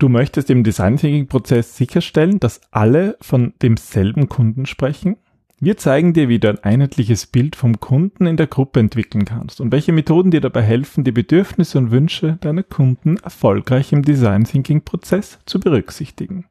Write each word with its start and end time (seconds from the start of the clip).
Du 0.00 0.08
möchtest 0.08 0.48
im 0.48 0.64
Design 0.64 0.96
Thinking 0.96 1.26
Prozess 1.26 1.76
sicherstellen, 1.76 2.40
dass 2.40 2.62
alle 2.70 3.18
von 3.20 3.52
demselben 3.60 4.30
Kunden 4.30 4.64
sprechen? 4.64 5.18
Wir 5.58 5.76
zeigen 5.76 6.14
dir, 6.14 6.30
wie 6.30 6.38
du 6.38 6.48
ein 6.48 6.64
einheitliches 6.64 7.26
Bild 7.26 7.54
vom 7.54 7.80
Kunden 7.80 8.24
in 8.24 8.38
der 8.38 8.46
Gruppe 8.46 8.80
entwickeln 8.80 9.26
kannst 9.26 9.60
und 9.60 9.72
welche 9.72 9.92
Methoden 9.92 10.30
dir 10.30 10.40
dabei 10.40 10.62
helfen, 10.62 11.04
die 11.04 11.12
Bedürfnisse 11.12 11.76
und 11.76 11.90
Wünsche 11.90 12.38
deiner 12.40 12.62
Kunden 12.62 13.18
erfolgreich 13.18 13.92
im 13.92 14.00
Design 14.00 14.44
Thinking 14.44 14.86
Prozess 14.86 15.38
zu 15.44 15.60
berücksichtigen. 15.60 16.46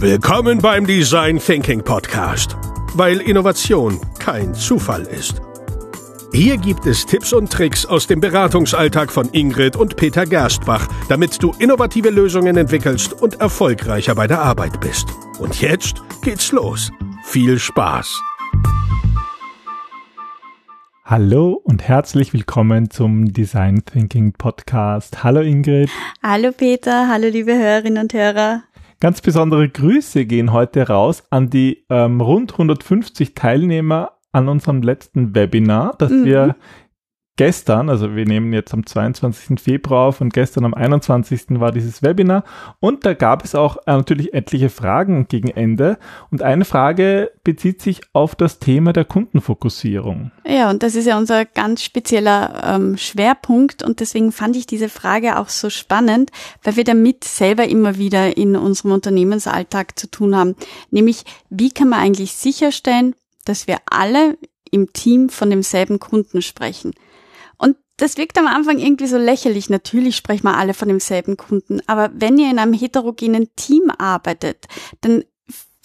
Willkommen 0.00 0.58
beim 0.58 0.88
Design 0.88 1.38
Thinking 1.38 1.84
Podcast, 1.84 2.56
weil 2.94 3.20
Innovation 3.20 4.00
kein 4.18 4.54
Zufall 4.54 5.02
ist. 5.02 5.40
Hier 6.34 6.56
gibt 6.56 6.84
es 6.84 7.06
Tipps 7.06 7.32
und 7.32 7.52
Tricks 7.52 7.86
aus 7.86 8.08
dem 8.08 8.18
Beratungsalltag 8.18 9.12
von 9.12 9.28
Ingrid 9.30 9.76
und 9.76 9.94
Peter 9.94 10.26
Gerstbach, 10.26 10.88
damit 11.08 11.40
du 11.40 11.52
innovative 11.60 12.10
Lösungen 12.10 12.56
entwickelst 12.56 13.12
und 13.22 13.40
erfolgreicher 13.40 14.16
bei 14.16 14.26
der 14.26 14.42
Arbeit 14.42 14.80
bist. 14.80 15.06
Und 15.38 15.60
jetzt 15.60 16.02
geht's 16.24 16.50
los. 16.50 16.90
Viel 17.22 17.60
Spaß! 17.60 18.20
Hallo 21.04 21.52
und 21.52 21.86
herzlich 21.86 22.32
willkommen 22.32 22.90
zum 22.90 23.32
Design 23.32 23.84
Thinking 23.84 24.32
Podcast. 24.32 25.22
Hallo 25.22 25.40
Ingrid. 25.40 25.88
Hallo 26.20 26.50
Peter, 26.50 27.08
hallo 27.08 27.28
liebe 27.28 27.56
Hörerinnen 27.56 28.02
und 28.02 28.12
Hörer. 28.12 28.64
Ganz 28.98 29.20
besondere 29.20 29.68
Grüße 29.68 30.26
gehen 30.26 30.52
heute 30.52 30.88
raus 30.88 31.22
an 31.30 31.48
die 31.48 31.84
ähm, 31.90 32.20
rund 32.20 32.50
150 32.50 33.36
Teilnehmer 33.36 34.14
an 34.34 34.48
unserem 34.48 34.82
letzten 34.82 35.34
Webinar, 35.34 35.94
das 35.98 36.10
mhm. 36.10 36.24
wir 36.24 36.56
gestern, 37.36 37.88
also 37.88 38.14
wir 38.14 38.26
nehmen 38.26 38.52
jetzt 38.52 38.72
am 38.72 38.86
22. 38.86 39.60
Februar 39.60 40.06
auf 40.06 40.20
und 40.20 40.32
gestern 40.32 40.64
am 40.64 40.74
21. 40.74 41.60
war 41.60 41.72
dieses 41.72 42.02
Webinar 42.02 42.44
und 42.78 43.04
da 43.04 43.14
gab 43.14 43.44
es 43.44 43.54
auch 43.54 43.76
äh, 43.86 43.92
natürlich 43.92 44.34
etliche 44.34 44.68
Fragen 44.70 45.26
gegen 45.26 45.48
Ende 45.48 45.98
und 46.30 46.42
eine 46.42 46.64
Frage 46.64 47.32
bezieht 47.42 47.82
sich 47.82 48.02
auf 48.12 48.36
das 48.36 48.60
Thema 48.60 48.92
der 48.92 49.04
Kundenfokussierung. 49.04 50.30
Ja, 50.46 50.70
und 50.70 50.82
das 50.82 50.94
ist 50.94 51.06
ja 51.06 51.18
unser 51.18 51.44
ganz 51.44 51.82
spezieller 51.82 52.62
ähm, 52.64 52.96
Schwerpunkt 52.96 53.82
und 53.82 53.98
deswegen 53.98 54.30
fand 54.30 54.56
ich 54.56 54.66
diese 54.66 54.88
Frage 54.88 55.38
auch 55.38 55.48
so 55.48 55.70
spannend, 55.70 56.30
weil 56.62 56.76
wir 56.76 56.84
damit 56.84 57.24
selber 57.24 57.66
immer 57.66 57.98
wieder 57.98 58.36
in 58.36 58.54
unserem 58.54 58.92
Unternehmensalltag 58.92 59.98
zu 59.98 60.08
tun 60.08 60.36
haben, 60.36 60.54
nämlich 60.90 61.24
wie 61.50 61.70
kann 61.70 61.88
man 61.88 62.00
eigentlich 62.00 62.34
sicherstellen, 62.34 63.14
dass 63.44 63.66
wir 63.66 63.78
alle 63.86 64.38
im 64.70 64.92
Team 64.92 65.28
von 65.28 65.50
demselben 65.50 66.00
Kunden 66.00 66.42
sprechen. 66.42 66.92
Und 67.58 67.76
das 67.96 68.16
wirkt 68.16 68.38
am 68.38 68.46
Anfang 68.46 68.78
irgendwie 68.78 69.06
so 69.06 69.18
lächerlich. 69.18 69.70
Natürlich 69.70 70.16
sprechen 70.16 70.44
wir 70.44 70.56
alle 70.56 70.74
von 70.74 70.88
demselben 70.88 71.36
Kunden. 71.36 71.80
Aber 71.86 72.10
wenn 72.14 72.38
ihr 72.38 72.50
in 72.50 72.58
einem 72.58 72.72
heterogenen 72.72 73.48
Team 73.54 73.90
arbeitet, 73.98 74.66
dann 75.00 75.24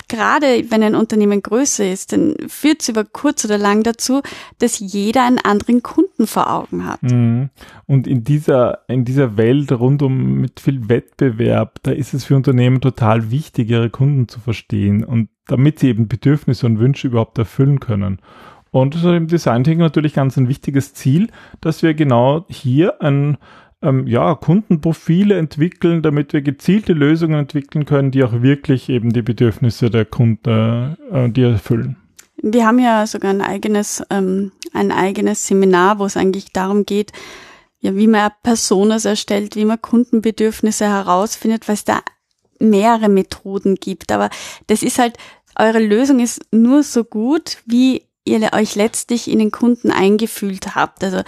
gerade 0.10 0.66
wenn 0.70 0.84
ein 0.84 0.96
Unternehmen 0.96 1.42
größer 1.42 1.90
ist, 1.90 2.12
dann 2.12 2.36
führt 2.48 2.82
es 2.82 2.90
über 2.90 3.06
kurz 3.06 3.46
oder 3.46 3.58
lang 3.58 3.84
dazu, 3.84 4.22
dass 4.58 4.80
jeder 4.80 5.24
einen 5.24 5.38
anderen 5.38 5.82
Kunden 5.82 6.28
vor 6.28 6.52
Augen 6.52 6.86
hat. 6.86 7.02
Mhm. 7.04 7.52
Und 7.86 8.08
in 8.08 8.24
dieser, 8.24 8.80
in 8.90 9.06
dieser 9.06 9.38
Welt 9.38 9.72
rundum 9.72 10.34
mit 10.34 10.60
viel 10.60 10.90
Wettbewerb, 10.90 11.80
da 11.84 11.92
ist 11.92 12.14
es 12.14 12.26
für 12.26 12.36
Unternehmen 12.36 12.82
total 12.82 13.32
wichtig, 13.32 13.70
ihre 13.70 13.90
Kunden 13.90 14.28
zu 14.28 14.40
verstehen 14.40 15.06
und 15.06 15.30
damit 15.52 15.80
sie 15.80 15.90
eben 15.90 16.08
Bedürfnisse 16.08 16.66
und 16.66 16.80
Wünsche 16.80 17.08
überhaupt 17.08 17.38
erfüllen 17.38 17.80
können. 17.80 18.20
Und 18.72 18.94
das 18.94 19.04
ist 19.04 19.08
im 19.08 19.28
Design 19.28 19.64
Thinking 19.64 19.82
natürlich 19.82 20.14
ganz 20.14 20.38
ein 20.38 20.48
wichtiges 20.48 20.94
Ziel, 20.94 21.28
dass 21.62 21.82
wir 21.82 21.94
genau 21.94 22.46
hier 22.50 23.02
ein 23.02 23.38
ähm, 23.82 24.08
ja, 24.08 24.36
Kundenprofile 24.36 25.38
entwickeln, 25.38 26.02
damit 26.02 26.34
wir 26.34 26.42
gezielte 26.42 26.94
Lösungen 26.94 27.40
entwickeln 27.40 27.86
können, 27.86 28.12
die 28.12 28.24
auch 28.24 28.42
wirklich 28.42 28.90
eben 28.90 29.12
die 29.12 29.22
Bedürfnisse 29.22 29.90
der 29.90 30.06
Kunden 30.06 30.98
äh, 31.12 31.30
die 31.30 31.44
erfüllen. 31.44 31.98
Wir 32.42 32.66
haben 32.66 32.80
ja 32.80 33.06
sogar 33.08 33.32
ein 33.32 33.42
eigenes, 33.42 34.04
ähm, 34.10 34.52
ein 34.74 34.92
eigenes 34.92 35.48
Seminar, 35.48 36.00
wo 36.00 36.06
es 36.06 36.18
eigentlich 36.18 36.52
darum 36.54 36.86
geht, 36.86 37.12
ja, 37.80 37.96
wie 37.96 38.08
man 38.08 38.32
Personas 38.44 39.06
erstellt, 39.06 39.56
wie 39.56 39.66
man 39.66 39.82
Kundenbedürfnisse 39.82 40.86
herausfindet, 40.86 41.68
weil 41.68 41.76
es 41.76 41.86
da 41.86 42.02
mehrere 42.60 43.10
Methoden 43.10 43.76
gibt. 43.76 44.12
Aber 44.12 44.30
das 44.68 44.84
ist 44.84 45.00
halt, 45.00 45.18
eure 45.60 45.80
Lösung 45.80 46.20
ist 46.20 46.42
nur 46.52 46.84
so 46.84 47.04
gut, 47.04 47.58
wie 47.66 48.08
ihr 48.26 48.54
euch 48.54 48.76
letztlich 48.76 49.30
in 49.30 49.40
den 49.40 49.52
Kunden 49.52 49.92
eingefühlt 49.92 50.76
habt. 50.76 51.04
Also 51.04 51.22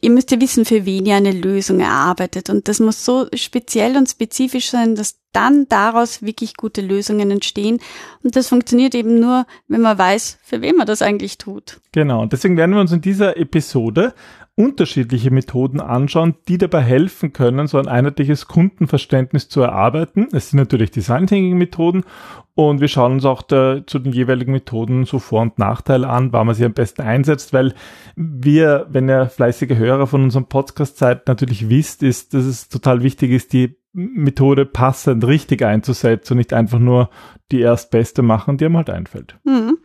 ihr 0.00 0.10
müsst 0.10 0.30
ja 0.30 0.40
wissen, 0.40 0.64
für 0.64 0.84
wen 0.86 1.06
ihr 1.06 1.16
eine 1.16 1.32
Lösung 1.32 1.80
erarbeitet. 1.80 2.50
Und 2.50 2.68
das 2.68 2.80
muss 2.80 3.04
so 3.04 3.26
speziell 3.34 3.96
und 3.96 4.08
spezifisch 4.08 4.70
sein, 4.70 4.94
dass 4.94 5.18
dann 5.32 5.66
daraus 5.68 6.22
wirklich 6.22 6.56
gute 6.56 6.80
Lösungen 6.80 7.30
entstehen. 7.30 7.78
Und 8.22 8.36
das 8.36 8.48
funktioniert 8.48 8.94
eben 8.94 9.20
nur, 9.20 9.46
wenn 9.68 9.80
man 9.80 9.98
weiß, 9.98 10.38
für 10.42 10.60
wen 10.62 10.76
man 10.76 10.86
das 10.86 11.02
eigentlich 11.02 11.38
tut. 11.38 11.80
Genau. 11.92 12.22
Und 12.22 12.32
deswegen 12.32 12.56
werden 12.56 12.74
wir 12.74 12.80
uns 12.80 12.92
in 12.92 13.00
dieser 13.00 13.36
Episode 13.36 14.14
unterschiedliche 14.54 15.30
Methoden 15.30 15.80
anschauen, 15.80 16.34
die 16.46 16.58
dabei 16.58 16.82
helfen 16.82 17.32
können, 17.32 17.66
so 17.66 17.78
ein 17.78 17.88
einheitliches 17.88 18.48
Kundenverständnis 18.48 19.48
zu 19.48 19.62
erarbeiten. 19.62 20.28
Es 20.32 20.50
sind 20.50 20.58
natürlich 20.58 20.90
Design 20.90 21.26
Thinking 21.26 21.56
Methoden 21.56 22.04
und 22.54 22.82
wir 22.82 22.88
schauen 22.88 23.12
uns 23.12 23.24
auch 23.24 23.40
der, 23.40 23.86
zu 23.86 23.98
den 23.98 24.12
jeweiligen 24.12 24.52
Methoden 24.52 25.06
so 25.06 25.18
Vor- 25.18 25.40
und 25.40 25.58
Nachteile 25.58 26.08
an, 26.08 26.34
wann 26.34 26.46
man 26.46 26.54
sie 26.54 26.66
am 26.66 26.74
besten 26.74 27.00
einsetzt, 27.00 27.54
weil 27.54 27.74
wir, 28.14 28.86
wenn 28.90 29.08
ihr 29.08 29.30
fleißige 29.30 29.76
Hörer 29.76 30.06
von 30.06 30.22
unserem 30.22 30.46
Podcast 30.46 30.98
seid, 30.98 31.28
natürlich 31.28 31.70
wisst, 31.70 32.02
ist, 32.02 32.34
dass 32.34 32.44
es 32.44 32.68
total 32.68 33.02
wichtig 33.02 33.30
ist, 33.30 33.54
die 33.54 33.78
Methode 33.92 34.64
passend 34.64 35.26
richtig 35.26 35.62
einzusetzen 35.62 36.34
und 36.34 36.38
nicht 36.38 36.52
einfach 36.52 36.78
nur 36.78 37.10
die 37.50 37.60
erstbeste 37.60 38.22
machen, 38.22 38.56
die 38.56 38.64
einem 38.64 38.76
halt 38.76 38.90
einfällt. 38.90 39.36
Mhm. 39.44 39.78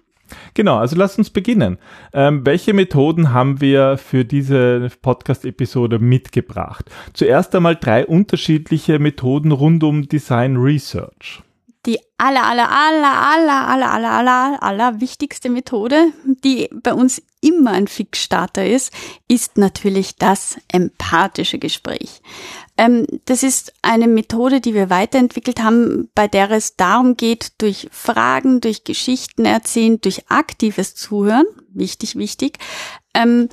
Genau, 0.53 0.78
also 0.78 0.95
lasst 0.95 1.18
uns 1.18 1.29
beginnen. 1.29 1.78
Ähm, 2.13 2.45
welche 2.45 2.73
Methoden 2.73 3.34
haben 3.34 3.62
wir 3.62 3.97
für 3.97 4.25
diese 4.25 4.90
Podcast-Episode 5.01 6.00
mitgebracht? 6.00 6.90
Zuerst 7.13 7.56
einmal 7.56 7.75
drei 7.75 8.06
unterschiedliche 8.06 9.00
Methoden 9.00 9.51
rund 9.51 9.84
um 9.84 10.07
Design 10.07 10.57
Research. 10.57 11.44
Die 11.85 12.00
aller, 12.18 12.44
aller, 12.44 12.69
aller, 12.69 13.13
aller, 13.13 13.68
aller, 13.69 13.94
aller, 13.94 14.12
aller, 14.12 14.63
aller 14.63 15.00
wichtigste 15.00 15.50
Methode, 15.50 16.12
die 16.44 16.68
bei 16.84 16.94
uns 16.94 17.22
immer 17.39 17.72
ein 17.72 17.88
Fixstarter 17.88 18.66
ist, 18.66 18.91
ist 19.29 19.57
natürlich 19.57 20.18
das 20.18 20.57
empathische 20.69 21.59
Gespräch. 21.59 22.22
Ähm, 22.78 23.08
das 23.26 23.44
ist 23.44 23.74
eine 23.82 24.08
Methode, 24.08 24.62
die 24.62 24.74
wir 24.74 24.90
weiterentwickelt 24.90 25.62
haben, 25.64 26.10
bei 26.14 26.28
der 26.28 26.52
es 26.52 26.76
darum 26.76 27.18
geht, 27.18 27.54
durch 27.60 27.88
Fragen, 27.92 28.62
durch 28.62 28.84
Geschichten 28.84 29.46
erzählen, 29.46 30.00
durch 30.00 30.30
aktives 30.30 30.96
Zuhören, 30.96 31.46
wichtig, 31.74 32.16
wichtig, 32.16 32.60
ähm, 33.14 33.50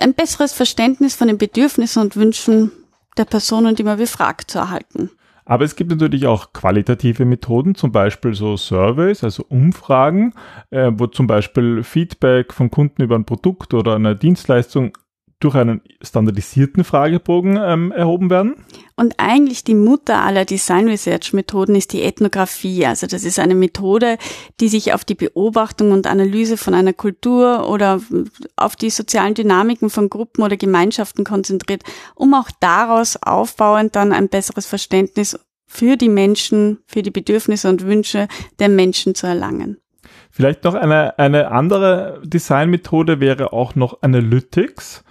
ein 0.00 0.14
besseres 0.14 0.52
Verständnis 0.52 1.14
von 1.14 1.28
den 1.28 1.38
Bedürfnissen 1.38 2.02
und 2.02 2.16
Wünschen 2.16 2.70
der 3.16 3.24
Personen, 3.24 3.74
die 3.74 3.82
man 3.82 3.98
befragt, 3.98 4.50
zu 4.50 4.58
erhalten. 4.58 5.10
Aber 5.46 5.64
es 5.64 5.76
gibt 5.76 5.90
natürlich 5.90 6.26
auch 6.26 6.52
qualitative 6.52 7.24
Methoden, 7.24 7.76
zum 7.76 7.92
Beispiel 7.92 8.34
so 8.34 8.56
Surveys, 8.56 9.22
also 9.22 9.44
Umfragen, 9.48 10.34
äh, 10.70 10.90
wo 10.92 11.06
zum 11.06 11.28
Beispiel 11.28 11.84
Feedback 11.84 12.52
von 12.52 12.70
Kunden 12.70 13.02
über 13.02 13.14
ein 13.14 13.24
Produkt 13.24 13.72
oder 13.72 13.94
eine 13.94 14.16
Dienstleistung 14.16 14.98
durch 15.40 15.54
einen 15.54 15.82
standardisierten 16.02 16.82
Fragebogen 16.82 17.58
ähm, 17.60 17.92
erhoben 17.92 18.30
werden. 18.30 18.54
Und 18.96 19.14
eigentlich 19.18 19.64
die 19.64 19.74
Mutter 19.74 20.22
aller 20.22 20.46
Design 20.46 20.88
Research 20.88 21.34
Methoden 21.34 21.74
ist 21.74 21.92
die 21.92 22.02
Ethnographie. 22.02 22.86
Also 22.86 23.06
das 23.06 23.24
ist 23.24 23.38
eine 23.38 23.54
Methode, 23.54 24.16
die 24.60 24.68
sich 24.68 24.94
auf 24.94 25.04
die 25.04 25.14
Beobachtung 25.14 25.92
und 25.92 26.06
Analyse 26.06 26.56
von 26.56 26.72
einer 26.72 26.94
Kultur 26.94 27.68
oder 27.68 28.00
auf 28.56 28.76
die 28.76 28.88
sozialen 28.88 29.34
Dynamiken 29.34 29.90
von 29.90 30.08
Gruppen 30.08 30.42
oder 30.42 30.56
Gemeinschaften 30.56 31.24
konzentriert, 31.24 31.82
um 32.14 32.32
auch 32.32 32.50
daraus 32.60 33.16
aufbauend 33.16 33.94
dann 33.94 34.12
ein 34.12 34.30
besseres 34.30 34.64
Verständnis 34.64 35.38
für 35.66 35.96
die 35.96 36.08
Menschen, 36.08 36.78
für 36.86 37.02
die 37.02 37.10
Bedürfnisse 37.10 37.68
und 37.68 37.84
Wünsche 37.84 38.28
der 38.58 38.70
Menschen 38.70 39.14
zu 39.14 39.26
erlangen. 39.26 39.78
Vielleicht 40.36 40.64
noch 40.64 40.74
eine, 40.74 41.18
eine 41.18 41.50
andere 41.50 42.20
Designmethode 42.22 43.20
wäre 43.20 43.54
auch 43.54 43.74
noch 43.74 44.02
Analytics. 44.02 45.02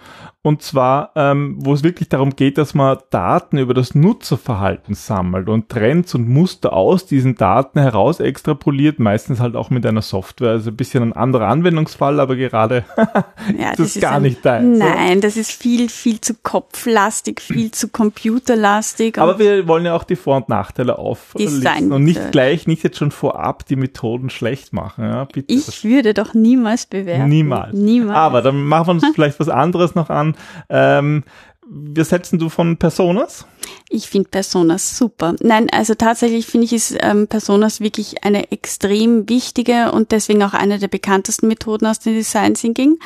Und 0.46 0.62
zwar, 0.62 1.10
ähm, 1.16 1.56
wo 1.58 1.74
es 1.74 1.82
wirklich 1.82 2.08
darum 2.08 2.36
geht, 2.36 2.56
dass 2.56 2.72
man 2.72 2.98
Daten 3.10 3.58
über 3.58 3.74
das 3.74 3.96
Nutzerverhalten 3.96 4.94
sammelt 4.94 5.48
und 5.48 5.68
Trends 5.68 6.14
und 6.14 6.28
Muster 6.28 6.72
aus 6.72 7.04
diesen 7.04 7.34
Daten 7.34 7.80
heraus 7.80 8.20
extrapoliert, 8.20 9.00
meistens 9.00 9.40
halt 9.40 9.56
auch 9.56 9.70
mit 9.70 9.84
einer 9.84 10.02
Software. 10.02 10.50
Also 10.50 10.70
ein 10.70 10.76
bisschen 10.76 11.02
ein 11.02 11.12
anderer 11.14 11.48
Anwendungsfall, 11.48 12.20
aber 12.20 12.36
gerade 12.36 12.84
ja, 12.96 13.70
das, 13.70 13.76
das 13.78 13.96
ist 13.96 14.02
gar 14.02 14.12
ein, 14.12 14.22
nicht 14.22 14.46
dein. 14.46 14.78
Nein, 14.78 15.20
das 15.20 15.36
ist 15.36 15.50
viel, 15.50 15.88
viel 15.88 16.20
zu 16.20 16.34
kopflastig, 16.34 17.40
viel 17.40 17.72
zu 17.72 17.88
computerlastig. 17.88 19.18
Aber 19.18 19.40
wir 19.40 19.66
wollen 19.66 19.84
ja 19.84 19.96
auch 19.96 20.04
die 20.04 20.14
Vor- 20.14 20.36
und 20.36 20.48
Nachteile 20.48 20.96
auflisten 20.96 21.90
und 21.90 22.04
nicht 22.04 22.30
gleich, 22.30 22.68
nicht 22.68 22.84
jetzt 22.84 22.98
schon 22.98 23.10
vorab 23.10 23.66
die 23.66 23.74
Methoden 23.74 24.30
schlecht 24.30 24.72
machen. 24.72 25.06
Ja, 25.06 25.24
bitte. 25.24 25.52
Ich 25.52 25.82
würde 25.82 26.14
doch 26.14 26.34
niemals 26.34 26.86
bewerten. 26.86 27.28
Niemals. 27.28 27.72
Niemals. 27.72 28.16
Aber 28.16 28.42
dann 28.42 28.62
machen 28.62 28.86
wir 28.86 28.92
uns 28.92 29.06
vielleicht 29.12 29.40
was 29.40 29.48
anderes 29.48 29.96
noch 29.96 30.08
an. 30.08 30.35
Ähm, 30.68 31.24
was 31.68 32.12
hältst 32.12 32.32
du 32.32 32.48
von 32.48 32.76
Personas? 32.76 33.44
Ich 33.88 34.08
finde 34.08 34.28
Personas 34.28 34.96
super. 34.96 35.34
Nein, 35.40 35.68
also 35.70 35.94
tatsächlich 35.94 36.46
finde 36.46 36.66
ich 36.66 36.72
es 36.72 36.94
ähm, 37.00 37.26
Personas 37.26 37.80
wirklich 37.80 38.24
eine 38.24 38.52
extrem 38.52 39.28
wichtige 39.28 39.90
und 39.90 40.12
deswegen 40.12 40.42
auch 40.44 40.54
eine 40.54 40.78
der 40.78 40.88
bekanntesten 40.88 41.48
Methoden 41.48 41.86
aus 41.86 41.98
dem 41.98 42.14
Design 42.14 42.54
Thinking. 42.54 42.98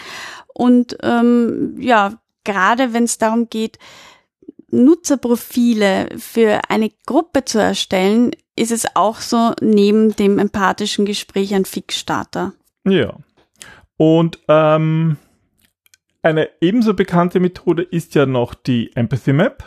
Und 0.53 0.99
ähm, 1.03 1.77
ja, 1.79 2.21
gerade 2.45 2.93
wenn 2.93 3.05
es 3.05 3.17
darum 3.17 3.49
geht, 3.49 3.79
Nutzerprofile 4.71 6.11
für 6.19 6.61
eine 6.69 6.91
Gruppe 7.07 7.45
zu 7.45 7.59
erstellen, 7.59 8.33
ist 8.57 8.73
es 8.73 8.85
auch 8.95 9.21
so 9.21 9.53
neben 9.61 10.15
dem 10.17 10.39
empathischen 10.39 11.07
Gespräch 11.07 11.55
ein 11.55 11.65
Fixstarter. 11.65 12.53
Ja. 12.85 13.15
Und 13.97 14.39
ähm, 14.49 15.17
eine 16.23 16.51
ebenso 16.61 16.95
bekannte 16.95 17.41
Methode 17.41 17.83
ist 17.83 18.15
ja 18.15 18.27
noch 18.27 18.55
die 18.55 18.95
Empathy 18.95 19.33
Map. 19.33 19.65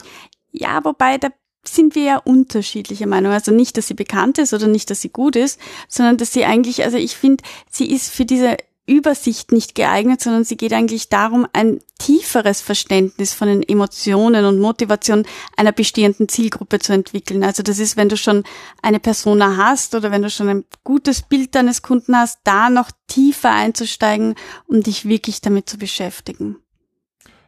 Ja, 0.52 0.84
wobei 0.84 1.18
da 1.18 1.30
sind 1.66 1.96
wir 1.96 2.04
ja 2.04 2.18
unterschiedlicher 2.18 3.08
Meinung. 3.08 3.32
Also 3.32 3.52
nicht, 3.52 3.78
dass 3.78 3.88
sie 3.88 3.94
bekannt 3.94 4.38
ist 4.38 4.54
oder 4.54 4.68
nicht, 4.68 4.90
dass 4.90 5.02
sie 5.02 5.10
gut 5.10 5.36
ist, 5.36 5.60
sondern 5.88 6.18
dass 6.18 6.34
sie 6.34 6.46
eigentlich, 6.46 6.84
also 6.84 6.98
ich 6.98 7.16
finde, 7.16 7.44
sie 7.70 7.90
ist 7.90 8.12
für 8.12 8.26
diese 8.26 8.58
Übersicht 8.86 9.54
nicht 9.54 9.76
geeignet, 9.76 10.20
sondern 10.20 10.44
sie 10.44 10.58
geht 10.58 10.74
eigentlich 10.74 11.08
darum, 11.08 11.48
ein 11.54 11.80
tieferes 12.00 12.60
Verständnis 12.60 13.34
von 13.34 13.48
den 13.48 13.64
Emotionen 13.64 14.44
und 14.44 14.60
Motivationen 14.60 15.26
einer 15.56 15.72
bestehenden 15.72 16.28
Zielgruppe 16.28 16.80
zu 16.80 16.92
entwickeln. 16.92 17.44
Also 17.44 17.64
das 17.64 17.80
ist, 17.80 17.96
wenn 17.96 18.10
du 18.10 18.18
schon 18.18 18.44
eine 18.82 19.00
Persona 19.00 19.56
hast 19.56 19.96
oder 19.96 20.12
wenn 20.12 20.22
du 20.22 20.30
schon 20.30 20.50
ein 20.50 20.66
gutes 20.84 21.22
Bild 21.22 21.56
deines 21.56 21.82
Kunden 21.82 22.16
hast, 22.16 22.40
da 22.44 22.70
noch 22.70 22.92
tiefer 23.08 23.52
einzusteigen, 23.52 24.36
um 24.68 24.84
dich 24.84 25.08
wirklich 25.08 25.40
damit 25.40 25.70
zu 25.70 25.78
beschäftigen. 25.78 26.58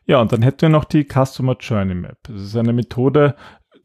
Ja, 0.05 0.21
und 0.21 0.31
dann 0.31 0.43
hätten 0.43 0.61
wir 0.61 0.69
noch 0.69 0.85
die 0.85 1.03
Customer 1.03 1.57
Journey 1.59 1.95
Map. 1.95 2.19
Das 2.23 2.41
ist 2.41 2.55
eine 2.55 2.73
Methode, 2.73 3.35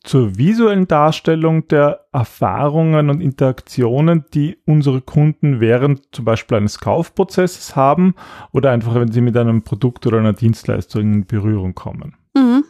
zur 0.03 0.39
visuellen 0.39 0.89
Darstellung 0.89 1.69
der 1.69 2.07
Erfahrungen 2.13 3.11
und 3.11 3.21
Interaktionen, 3.21 4.25
die 4.35 4.59
unsere 4.65 5.01
Kunden 5.01 5.61
während 5.61 6.15
zum 6.15 6.25
Beispiel 6.25 6.57
eines 6.57 6.81
Kaufprozesses 6.81 7.77
haben 7.77 8.15
oder 8.53 8.71
einfach, 8.71 8.95
wenn 8.95 9.13
sie 9.13 9.21
mit 9.21 9.37
einem 9.37 9.63
Produkt 9.63 10.07
oder 10.07 10.19
einer 10.19 10.33
Dienstleistung 10.33 11.03
in 11.03 11.27
Berührung 11.27 11.75
kommen. 11.75 12.17
Mhm. 12.35 12.65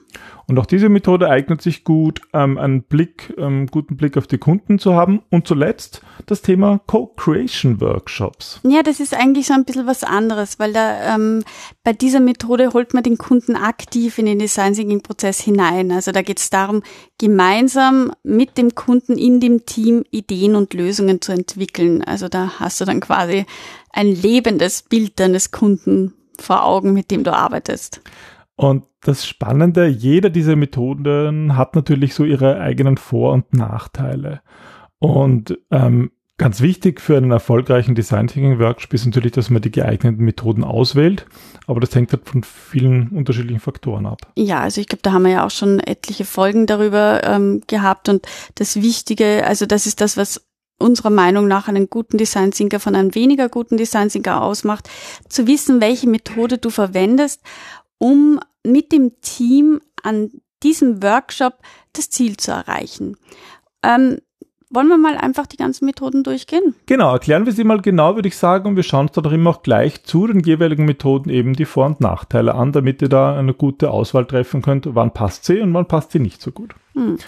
Und 0.51 0.59
auch 0.59 0.67
diese 0.67 0.89
Methode 0.89 1.31
eignet 1.31 1.63
sich 1.63 1.85
gut, 1.85 2.23
ähm, 2.33 2.59
einen 2.59 2.83
Blick, 2.83 3.33
ähm, 3.39 3.69
guten 3.69 3.97
Blick 3.97 4.17
auf 4.17 4.27
die 4.27 4.39
Kunden 4.39 4.81
zu 4.81 4.95
haben. 4.95 5.23
Und 5.31 5.47
zuletzt 5.47 6.03
das 6.27 6.43
Thema 6.43 6.81
Co-Creation 6.89 7.81
Workshops. 7.81 8.59
Ja, 8.65 8.83
das 8.83 8.99
ist 8.99 9.15
eigentlich 9.15 9.47
so 9.47 9.55
ein 9.55 9.65
bisschen 9.65 9.87
was 9.87 10.03
anderes, 10.03 10.59
weil 10.59 10.73
da 10.73 11.15
ähm, 11.15 11.45
bei 11.85 11.93
dieser 11.93 12.19
Methode 12.19 12.73
holt 12.73 12.95
man 12.95 13.05
den 13.05 13.17
Kunden 13.17 13.55
aktiv 13.55 14.19
in 14.19 14.27
den 14.27 14.41
Design 14.41 14.75
Thinking 14.75 15.03
Prozess 15.03 15.39
hinein. 15.39 15.93
Also 15.93 16.11
da 16.11 16.21
geht 16.21 16.41
es 16.41 16.51
darum, 16.51 16.83
gemeinsam 17.19 18.11
mit 18.25 18.59
dem 18.59 18.75
Kunden 18.75 19.17
in 19.17 19.39
dem 19.39 19.67
Team 19.67 20.03
Ideen 20.11 20.57
und 20.57 20.75
Lösungen 20.75 21.21
zu 21.21 21.31
entwickeln. 21.31 22.03
Also 22.03 22.27
da 22.29 22.55
hast 22.59 22.81
du 22.81 22.85
dann 22.85 22.99
quasi 22.99 23.47
ein 23.93 24.09
lebendes 24.09 24.83
Bild 24.83 25.21
deines 25.21 25.53
Kunden 25.53 26.13
vor 26.41 26.65
Augen, 26.65 26.93
mit 26.93 27.13
dem 27.13 27.23
du 27.23 27.33
arbeitest. 27.33 28.01
Und 28.61 28.85
das 29.01 29.27
Spannende, 29.27 29.87
jeder 29.87 30.29
dieser 30.29 30.55
Methoden 30.55 31.57
hat 31.57 31.75
natürlich 31.75 32.13
so 32.13 32.27
ihre 32.27 32.61
eigenen 32.61 32.99
Vor- 32.99 33.33
und 33.33 33.55
Nachteile. 33.55 34.43
Und 34.99 35.59
ähm, 35.71 36.11
ganz 36.37 36.61
wichtig 36.61 37.01
für 37.01 37.17
einen 37.17 37.31
erfolgreichen 37.31 37.95
Design 37.95 38.27
Thinking 38.27 38.59
Workshop 38.59 38.93
ist 38.93 39.07
natürlich, 39.07 39.33
dass 39.33 39.49
man 39.49 39.63
die 39.63 39.71
geeigneten 39.71 40.23
Methoden 40.23 40.63
auswählt. 40.63 41.25
Aber 41.67 41.81
das 41.81 41.95
hängt 41.95 42.13
halt 42.13 42.29
von 42.29 42.43
vielen 42.43 43.09
unterschiedlichen 43.09 43.61
Faktoren 43.61 44.05
ab. 44.05 44.31
Ja, 44.37 44.61
also 44.61 44.83
ich 44.83 44.89
glaube, 44.89 45.01
da 45.01 45.13
haben 45.13 45.23
wir 45.23 45.33
ja 45.33 45.47
auch 45.47 45.51
schon 45.51 45.81
etliche 45.81 46.27
Folgen 46.27 46.67
darüber 46.67 47.23
ähm, 47.25 47.63
gehabt. 47.67 48.11
Und 48.11 48.27
das 48.57 48.83
Wichtige, 48.83 49.47
also 49.47 49.65
das 49.65 49.87
ist 49.87 50.03
das, 50.03 50.19
was 50.19 50.47
unserer 50.81 51.11
Meinung 51.11 51.47
nach 51.47 51.69
einen 51.69 51.89
guten 51.89 52.19
Design 52.19 52.51
Thinker 52.51 52.81
von 52.81 52.95
einem 52.95 53.15
weniger 53.15 53.49
guten 53.49 53.77
Design 53.77 54.09
Thinker 54.09 54.43
ausmacht, 54.43 54.89
zu 55.29 55.47
wissen, 55.47 55.81
welche 55.81 56.09
Methode 56.09 56.59
du 56.59 56.71
verwendest, 56.71 57.43
um 58.01 58.41
mit 58.67 58.91
dem 58.91 59.21
Team 59.21 59.81
an 60.03 60.31
diesem 60.63 61.03
Workshop 61.03 61.59
das 61.93 62.11
Ziel 62.11 62.37
zu 62.37 62.51
erreichen. 62.51 63.17
Ähm, 63.83 64.19
wollen 64.73 64.89
wir 64.89 64.99
mal 64.99 65.17
einfach 65.17 65.47
die 65.47 65.57
ganzen 65.57 65.85
Methoden 65.85 66.23
durchgehen? 66.23 66.75
Genau, 66.87 67.13
erklären 67.13 67.45
wir 67.45 67.53
sie 67.53 67.65
mal 67.65 67.81
genau, 67.81 68.15
würde 68.15 68.29
ich 68.29 68.37
sagen, 68.37 68.69
und 68.69 68.77
wir 68.77 68.85
schauen 68.85 69.09
uns 69.09 69.13
dann 69.13 69.25
immer 69.33 69.51
auch 69.51 69.63
gleich 69.63 70.05
zu 70.05 70.29
den 70.29 70.41
jeweiligen 70.41 70.85
Methoden 70.85 71.29
eben 71.29 71.55
die 71.55 71.65
Vor- 71.65 71.87
und 71.87 72.01
Nachteile 72.01 72.55
an, 72.55 72.71
damit 72.71 73.03
ihr 73.03 73.09
da 73.09 73.37
eine 73.37 73.53
gute 73.53 73.91
Auswahl 73.91 74.27
treffen 74.27 74.63
könnt, 74.63 74.87
wann 74.95 75.13
passt 75.13 75.45
sie 75.45 75.61
und 75.61 75.75
wann 75.75 75.89
passt 75.89 76.13
sie 76.13 76.21
nicht 76.21 76.41
so 76.41 76.53
gut. 76.53 76.75
Hm. 76.95 77.19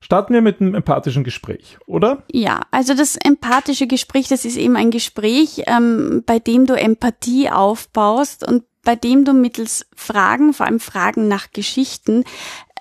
Starten 0.00 0.32
wir 0.32 0.42
mit 0.42 0.60
einem 0.60 0.74
empathischen 0.74 1.24
Gespräch, 1.24 1.76
oder? 1.86 2.22
Ja, 2.30 2.62
also 2.70 2.94
das 2.94 3.16
empathische 3.16 3.86
Gespräch, 3.86 4.28
das 4.28 4.44
ist 4.44 4.56
eben 4.56 4.76
ein 4.76 4.90
Gespräch, 4.90 5.64
ähm, 5.66 6.22
bei 6.24 6.38
dem 6.38 6.66
du 6.66 6.74
Empathie 6.74 7.50
aufbaust 7.50 8.46
und 8.48 8.62
bei 8.82 8.96
dem 8.96 9.24
du 9.24 9.32
mittels 9.32 9.86
Fragen, 9.94 10.52
vor 10.52 10.66
allem 10.66 10.80
Fragen 10.80 11.28
nach 11.28 11.52
Geschichten, 11.52 12.24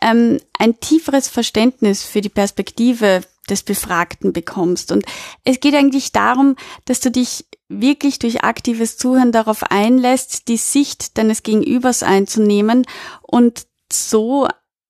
ähm, 0.01 0.40
ein 0.57 0.80
tieferes 0.80 1.28
Verständnis 1.28 2.04
für 2.04 2.22
die 2.22 2.30
Perspektive 2.30 3.22
des 3.50 3.63
Befragten 3.63 4.31
bekommst. 4.31 4.92
Und 4.92 5.06
es 5.44 5.60
geht 5.60 5.75
eigentlich 5.75 6.12
darum, 6.12 6.56
dass 6.86 7.00
du 7.00 7.12
dich 7.12 7.46
wirklich 7.68 8.19
durch 8.19 8.44
aktives 8.44 8.98
Zuhören 8.98 9.31
darauf 9.31 9.63
einlässt, 9.63 10.48
die 10.48 10.57
Sicht 10.57 11.18
deines 11.18 11.44
Gegenübers 11.44 12.04
einzunehmen 12.04 12.86
und 13.22 13.66
so 13.92 14.48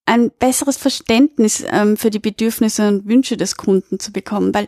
ein 0.10 0.32
besseres 0.32 0.76
Verständnis 0.76 1.64
ähm, 1.72 1.96
für 1.96 2.10
die 2.10 2.20
Bedürfnisse 2.20 2.88
und 2.88 3.08
Wünsche 3.08 3.38
des 3.38 3.58
Kunden 3.58 4.00
zu 4.00 4.12
bekommen. 4.12 4.54
Weil 4.56 4.68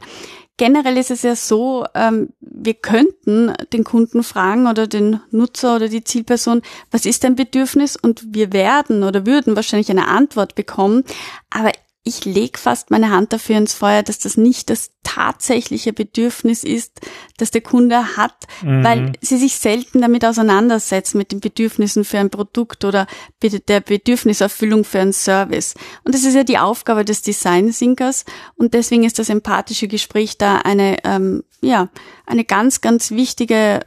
generell 0.58 0.98
ist 0.98 1.10
es 1.10 1.24
ja 1.24 1.36
so, 1.36 1.84
ähm, 1.96 2.30
wir 2.40 2.76
könnten 2.76 3.52
den 3.74 3.84
Kunden 3.84 4.22
fragen 4.22 4.68
oder 4.68 4.86
den 4.86 5.20
Nutzer 5.32 5.76
oder 5.78 5.90
die 5.90 6.04
Zielperson, 6.04 6.62
was 6.92 7.08
ist 7.08 7.24
dein 7.24 7.36
Bedürfnis? 7.36 7.96
Und 7.96 8.24
wir 8.36 8.54
werden 8.54 9.04
oder 9.04 9.26
würden 9.26 9.56
wahrscheinlich 9.56 9.90
eine 9.90 10.08
Antwort 10.08 10.54
bekommen. 10.54 11.04
Aber 11.50 11.72
ich 12.03 12.25
lege 12.25 12.57
fast 12.57 12.89
meine 12.89 13.12
Hand 13.12 13.31
dafür 13.31 13.57
ins 13.57 13.75
Feuer, 13.75 14.01
dass 14.01 14.18
das 14.18 14.36
nicht 14.36 14.71
das 14.71 14.92
tatsächliche 15.03 15.94
Bedürfnis 15.94 16.63
ist, 16.63 17.00
das 17.38 17.51
der 17.51 17.62
Kunde 17.62 18.18
hat, 18.18 18.48
mhm. 18.63 18.83
weil 18.83 19.12
sie 19.21 19.38
sich 19.38 19.57
selten 19.57 20.01
damit 20.01 20.25
auseinandersetzen 20.25 21.19
mit 21.19 21.31
den 21.31 21.42
Bedürfnissen 21.42 22.03
für 22.03 22.18
ein 22.18 22.31
Produkt 22.31 22.86
oder 22.86 23.06
der 23.44 23.81
Bedürfniserfüllung 23.81 24.83
für 24.83 25.00
einen 25.00 25.13
Service. 25.13 25.75
Und 26.03 26.15
das 26.15 26.24
ist 26.24 26.33
ja 26.33 26.44
die 26.44 26.57
Aufgabe 26.57 27.06
des 27.06 27.21
Design 27.21 27.71
Thinkers 27.71 28.25
und 28.56 28.74
deswegen 28.74 29.03
ist 29.03 29.20
das 29.20 29.29
empathische 29.29 29.88
Gespräch 29.88 30.39
da 30.39 30.58
eine, 30.58 30.98
ähm, 31.03 31.43
ja, 31.62 31.89
eine 32.25 32.46
ganz, 32.46 32.81
ganz 32.81 33.12
wichtige 33.12 33.81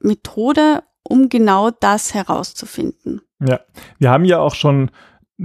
Methode, 0.00 0.84
um 1.02 1.28
genau 1.28 1.70
das 1.70 2.14
herauszufinden. 2.14 3.20
Ja, 3.46 3.60
wir 3.98 4.10
haben 4.10 4.24
ja 4.24 4.38
auch 4.38 4.54
schon 4.54 4.90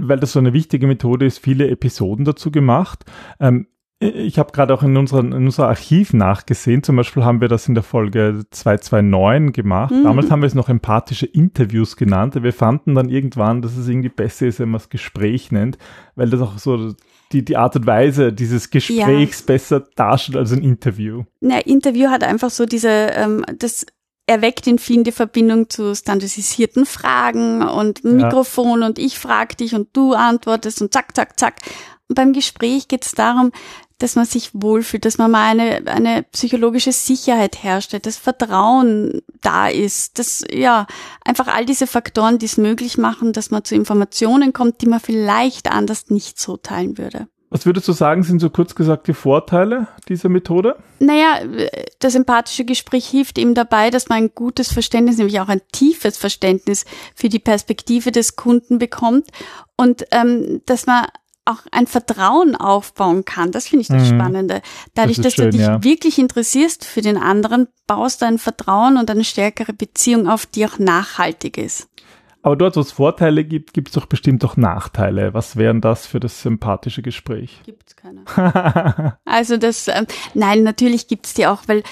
weil 0.06 0.18
das 0.18 0.32
so 0.32 0.38
eine 0.38 0.52
wichtige 0.52 0.86
Methode 0.86 1.26
ist, 1.26 1.38
viele 1.38 1.68
Episoden 1.68 2.24
dazu 2.24 2.50
gemacht. 2.50 3.04
Ähm, 3.40 3.66
ich 4.00 4.38
habe 4.38 4.52
gerade 4.52 4.72
auch 4.74 4.84
in, 4.84 4.96
unseren, 4.96 5.32
in 5.32 5.46
unser 5.46 5.66
Archiv 5.66 6.12
nachgesehen. 6.12 6.84
Zum 6.84 6.94
Beispiel 6.94 7.24
haben 7.24 7.40
wir 7.40 7.48
das 7.48 7.66
in 7.66 7.74
der 7.74 7.82
Folge 7.82 8.44
229 8.48 9.52
gemacht. 9.52 9.92
Mhm. 9.92 10.04
Damals 10.04 10.30
haben 10.30 10.40
wir 10.40 10.46
es 10.46 10.54
noch 10.54 10.68
empathische 10.68 11.26
Interviews 11.26 11.96
genannt. 11.96 12.40
Wir 12.40 12.52
fanden 12.52 12.94
dann 12.94 13.08
irgendwann, 13.08 13.60
dass 13.60 13.76
es 13.76 13.88
irgendwie 13.88 14.08
besser 14.08 14.46
ist, 14.46 14.60
wenn 14.60 14.68
man 14.68 14.80
es 14.80 14.88
Gespräch 14.88 15.50
nennt, 15.50 15.78
weil 16.14 16.30
das 16.30 16.40
auch 16.40 16.58
so 16.58 16.94
die, 17.32 17.44
die 17.44 17.56
Art 17.56 17.74
und 17.74 17.86
Weise 17.86 18.32
dieses 18.32 18.70
Gesprächs 18.70 19.40
ja. 19.40 19.46
besser 19.46 19.84
darstellt 19.96 20.38
als 20.38 20.52
ein 20.52 20.62
Interview. 20.62 21.24
Ja, 21.40 21.58
Interview 21.58 22.08
hat 22.08 22.22
einfach 22.22 22.50
so 22.50 22.66
diese, 22.66 22.88
ähm, 22.88 23.44
das 23.58 23.84
erweckt 24.28 24.66
in 24.66 24.78
vielen 24.78 25.04
die 25.04 25.12
Verbindung 25.12 25.70
zu 25.70 25.94
standardisierten 25.94 26.84
Fragen 26.84 27.62
und 27.62 28.04
Mikrofon 28.04 28.82
ja. 28.82 28.86
und 28.86 28.98
ich 28.98 29.18
frage 29.18 29.56
dich 29.56 29.74
und 29.74 29.88
du 29.94 30.12
antwortest 30.12 30.82
und 30.82 30.92
zack, 30.92 31.16
zack, 31.16 31.38
zack. 31.40 31.56
Und 32.08 32.14
beim 32.14 32.32
Gespräch 32.32 32.88
geht 32.88 33.06
es 33.06 33.12
darum, 33.12 33.52
dass 33.98 34.14
man 34.14 34.26
sich 34.26 34.50
wohlfühlt, 34.52 35.04
dass 35.04 35.18
man 35.18 35.30
mal 35.30 35.46
eine, 35.48 35.86
eine 35.86 36.22
psychologische 36.24 36.92
Sicherheit 36.92 37.64
herstellt, 37.64 38.06
dass 38.06 38.16
Vertrauen 38.16 39.22
da 39.40 39.68
ist, 39.68 40.18
dass 40.18 40.44
ja 40.52 40.86
einfach 41.24 41.48
all 41.48 41.64
diese 41.64 41.86
Faktoren, 41.86 42.38
die 42.38 42.46
es 42.46 42.58
möglich 42.58 42.96
machen, 42.96 43.32
dass 43.32 43.50
man 43.50 43.64
zu 43.64 43.74
Informationen 43.74 44.52
kommt, 44.52 44.82
die 44.82 44.86
man 44.86 45.00
vielleicht 45.00 45.70
anders 45.70 46.10
nicht 46.10 46.38
so 46.38 46.56
teilen 46.56 46.96
würde. 46.96 47.28
Was 47.50 47.64
würdest 47.64 47.88
du 47.88 47.92
sagen, 47.92 48.22
sind 48.22 48.40
so 48.40 48.50
kurz 48.50 48.74
gesagt 48.74 49.06
die 49.06 49.14
Vorteile 49.14 49.88
dieser 50.08 50.28
Methode? 50.28 50.76
Naja, 50.98 51.40
das 51.98 52.14
empathische 52.14 52.66
Gespräch 52.66 53.06
hilft 53.06 53.38
eben 53.38 53.54
dabei, 53.54 53.90
dass 53.90 54.08
man 54.08 54.18
ein 54.18 54.30
gutes 54.34 54.70
Verständnis, 54.70 55.16
nämlich 55.16 55.40
auch 55.40 55.48
ein 55.48 55.62
tiefes 55.72 56.18
Verständnis 56.18 56.84
für 57.14 57.30
die 57.30 57.38
Perspektive 57.38 58.12
des 58.12 58.36
Kunden 58.36 58.78
bekommt 58.78 59.28
und 59.76 60.04
ähm, 60.10 60.60
dass 60.66 60.86
man 60.86 61.06
auch 61.46 61.60
ein 61.72 61.86
Vertrauen 61.86 62.54
aufbauen 62.54 63.24
kann. 63.24 63.50
Das 63.50 63.68
finde 63.68 63.82
ich 63.82 63.88
das 63.88 64.10
mhm. 64.10 64.18
Spannende. 64.18 64.60
Dadurch, 64.94 65.16
das 65.16 65.24
dass 65.24 65.34
schön, 65.34 65.44
du 65.46 65.50
dich 65.52 65.62
ja. 65.62 65.82
wirklich 65.82 66.18
interessierst 66.18 66.84
für 66.84 67.00
den 67.00 67.16
anderen, 67.16 67.68
baust 67.86 68.20
du 68.20 68.26
ein 68.26 68.38
Vertrauen 68.38 68.98
und 68.98 69.10
eine 69.10 69.24
stärkere 69.24 69.72
Beziehung 69.72 70.28
auf, 70.28 70.44
die 70.44 70.66
auch 70.66 70.78
nachhaltig 70.78 71.56
ist. 71.56 71.88
Aber 72.42 72.56
dort, 72.56 72.76
wo 72.76 72.80
es 72.80 72.92
Vorteile 72.92 73.44
gibt, 73.44 73.74
gibt 73.74 73.88
es 73.88 73.94
doch 73.94 74.06
bestimmt 74.06 74.44
auch 74.44 74.56
Nachteile. 74.56 75.34
Was 75.34 75.56
wären 75.56 75.80
das 75.80 76.06
für 76.06 76.20
das 76.20 76.42
sympathische 76.42 77.02
Gespräch? 77.02 77.60
Gibt's 77.66 77.96
keine. 77.96 79.18
also 79.24 79.56
das, 79.56 79.88
ähm, 79.88 80.06
nein, 80.34 80.62
natürlich 80.62 81.08
gibt's 81.08 81.34
die 81.34 81.46
auch, 81.46 81.62
weil 81.66 81.82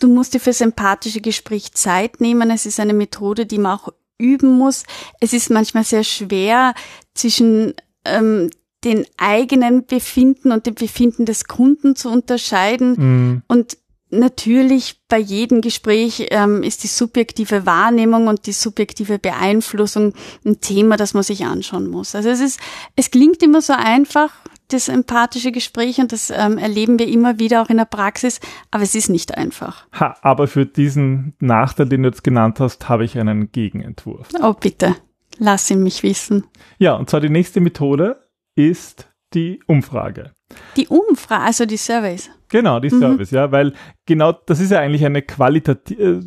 du 0.00 0.08
musst 0.08 0.34
dir 0.34 0.40
für 0.40 0.52
sympathische 0.52 1.20
Gespräch 1.20 1.72
Zeit 1.72 2.20
nehmen. 2.20 2.50
Es 2.50 2.66
ist 2.66 2.78
eine 2.78 2.94
Methode, 2.94 3.46
die 3.46 3.58
man 3.58 3.78
auch 3.78 3.88
üben 4.18 4.58
muss. 4.58 4.84
Es 5.20 5.32
ist 5.32 5.50
manchmal 5.50 5.84
sehr 5.84 6.04
schwer 6.04 6.74
zwischen 7.14 7.74
ähm, 8.04 8.50
den 8.84 9.06
eigenen 9.16 9.86
Befinden 9.86 10.52
und 10.52 10.66
dem 10.66 10.74
Befinden 10.74 11.26
des 11.26 11.46
Kunden 11.46 11.96
zu 11.96 12.10
unterscheiden. 12.10 12.94
Mhm. 12.96 13.42
Und 13.48 13.78
natürlich 14.10 15.00
bei 15.08 15.18
jedem 15.18 15.60
Gespräch 15.60 16.28
ähm, 16.30 16.62
ist 16.62 16.82
die 16.84 16.88
subjektive 16.88 17.66
Wahrnehmung 17.66 18.28
und 18.28 18.46
die 18.46 18.52
subjektive 18.52 19.18
Beeinflussung 19.18 20.14
ein 20.44 20.60
Thema, 20.60 20.96
das 20.96 21.14
man 21.14 21.22
sich 21.22 21.44
anschauen 21.44 21.88
muss. 21.88 22.14
Also 22.14 22.28
es 22.28 22.40
ist, 22.40 22.60
es 22.94 23.10
klingt 23.10 23.42
immer 23.42 23.60
so 23.60 23.72
einfach, 23.72 24.32
das 24.68 24.88
empathische 24.88 25.52
Gespräch 25.52 25.98
und 25.98 26.12
das 26.12 26.30
ähm, 26.30 26.58
erleben 26.58 26.98
wir 26.98 27.06
immer 27.08 27.38
wieder 27.38 27.62
auch 27.62 27.68
in 27.68 27.76
der 27.76 27.84
Praxis, 27.84 28.40
aber 28.70 28.82
es 28.82 28.94
ist 28.94 29.08
nicht 29.08 29.36
einfach. 29.36 29.86
Ha, 29.98 30.16
aber 30.22 30.48
für 30.48 30.66
diesen 30.66 31.34
Nachteil, 31.38 31.88
den 31.88 32.02
du 32.02 32.08
jetzt 32.08 32.24
genannt 32.24 32.58
hast, 32.60 32.88
habe 32.88 33.04
ich 33.04 33.18
einen 33.18 33.52
Gegenentwurf. 33.52 34.28
Oh 34.42 34.54
bitte, 34.54 34.96
lass 35.38 35.70
ihn 35.70 35.82
mich 35.82 36.02
wissen. 36.02 36.46
Ja, 36.78 36.94
und 36.94 37.08
zwar 37.08 37.20
die 37.20 37.28
nächste 37.28 37.60
Methode 37.60 38.28
ist 38.56 39.08
die 39.34 39.60
Umfrage. 39.66 40.35
Die 40.76 40.88
Umfrage, 40.88 41.42
also 41.42 41.66
die 41.66 41.76
Surveys. 41.76 42.30
Genau, 42.48 42.78
die 42.78 42.90
Service, 42.90 43.32
mhm. 43.32 43.36
ja, 43.36 43.50
weil 43.50 43.72
genau 44.06 44.32
das 44.32 44.60
ist 44.60 44.70
ja 44.70 44.78
eigentlich 44.78 45.04
eine 45.04 45.20
qualitative, 45.20 46.22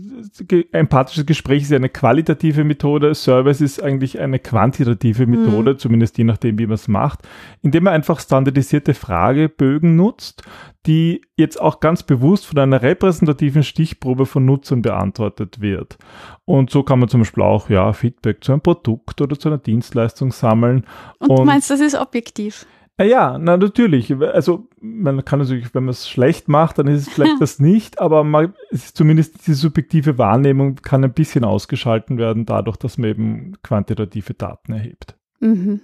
äh, 0.52 0.66
empathisches 0.74 1.26
Gespräch 1.26 1.62
ist 1.62 1.72
ja 1.72 1.78
eine 1.78 1.88
qualitative 1.88 2.66
Methode, 2.66 3.16
Service 3.16 3.62
ist 3.62 3.82
eigentlich 3.82 4.20
eine 4.20 4.40
quantitative. 4.40 5.26
Methode, 5.26 5.74
mhm. 5.74 5.78
zumindest 5.78 6.18
je 6.18 6.26
nachdem, 6.26 6.60
wie 6.60 6.66
man 6.66 6.74
es 6.74 6.90
macht, 6.90 7.22
indem 7.62 7.86
man 7.86 7.94
einfach 7.94 8.20
standardisierte 8.20 8.94
Fragebögen 8.94 9.96
nutzt, 9.96 10.44
die 10.86 11.22
jetzt 11.38 11.60
auch 11.60 11.80
ganz 11.80 12.04
bewusst 12.04 12.48
von 12.48 12.58
einer 12.58 12.82
repräsentativen 12.82 13.64
Stichprobe 13.64 14.26
von 14.26 14.44
Nutzern 14.44 14.82
beantwortet 14.82 15.62
wird. 15.62 15.98
Und 16.44 16.70
so 16.70 16.84
kann 16.84 17.00
man 17.00 17.08
zum 17.08 17.22
Beispiel 17.22 17.44
auch, 17.44 17.70
ja, 17.70 17.94
Feedback 17.94 18.44
zu 18.44 18.52
einem 18.52 18.62
Produkt 18.62 19.22
oder 19.22 19.40
zu 19.40 19.50
einer 19.50 19.58
Dienstleistung 19.58 20.34
sammeln. 20.34 20.86
Und, 21.20 21.30
und 21.30 21.40
du 21.40 21.46
meinst, 21.46 21.70
das 21.70 21.80
ist 21.80 21.96
objektiv? 21.96 22.66
Ah 23.00 23.06
ja, 23.06 23.38
na 23.40 23.56
natürlich. 23.56 24.14
Also 24.14 24.68
man 24.82 25.24
kann 25.24 25.40
natürlich, 25.40 25.74
wenn 25.74 25.86
man 25.86 25.92
es 25.92 26.10
schlecht 26.10 26.50
macht, 26.50 26.80
dann 26.80 26.88
ist 26.88 27.08
es 27.08 27.14
vielleicht 27.14 27.40
das 27.40 27.58
nicht, 27.58 28.02
aber 28.02 28.26
man, 28.26 28.54
es 28.72 28.88
ist 28.88 28.98
zumindest 28.98 29.48
die 29.48 29.54
subjektive 29.54 30.18
Wahrnehmung 30.18 30.76
kann 30.76 31.06
ein 31.06 31.14
bisschen 31.14 31.46
ausgeschalten 31.46 32.18
werden, 32.18 32.46
dadurch, 32.46 32.76
dass 32.76 32.98
man 32.98 33.10
eben 33.10 33.54
quantitative 33.64 34.34
Daten 34.34 34.74
erhebt. 34.74 35.16
Mhm. 35.40 35.80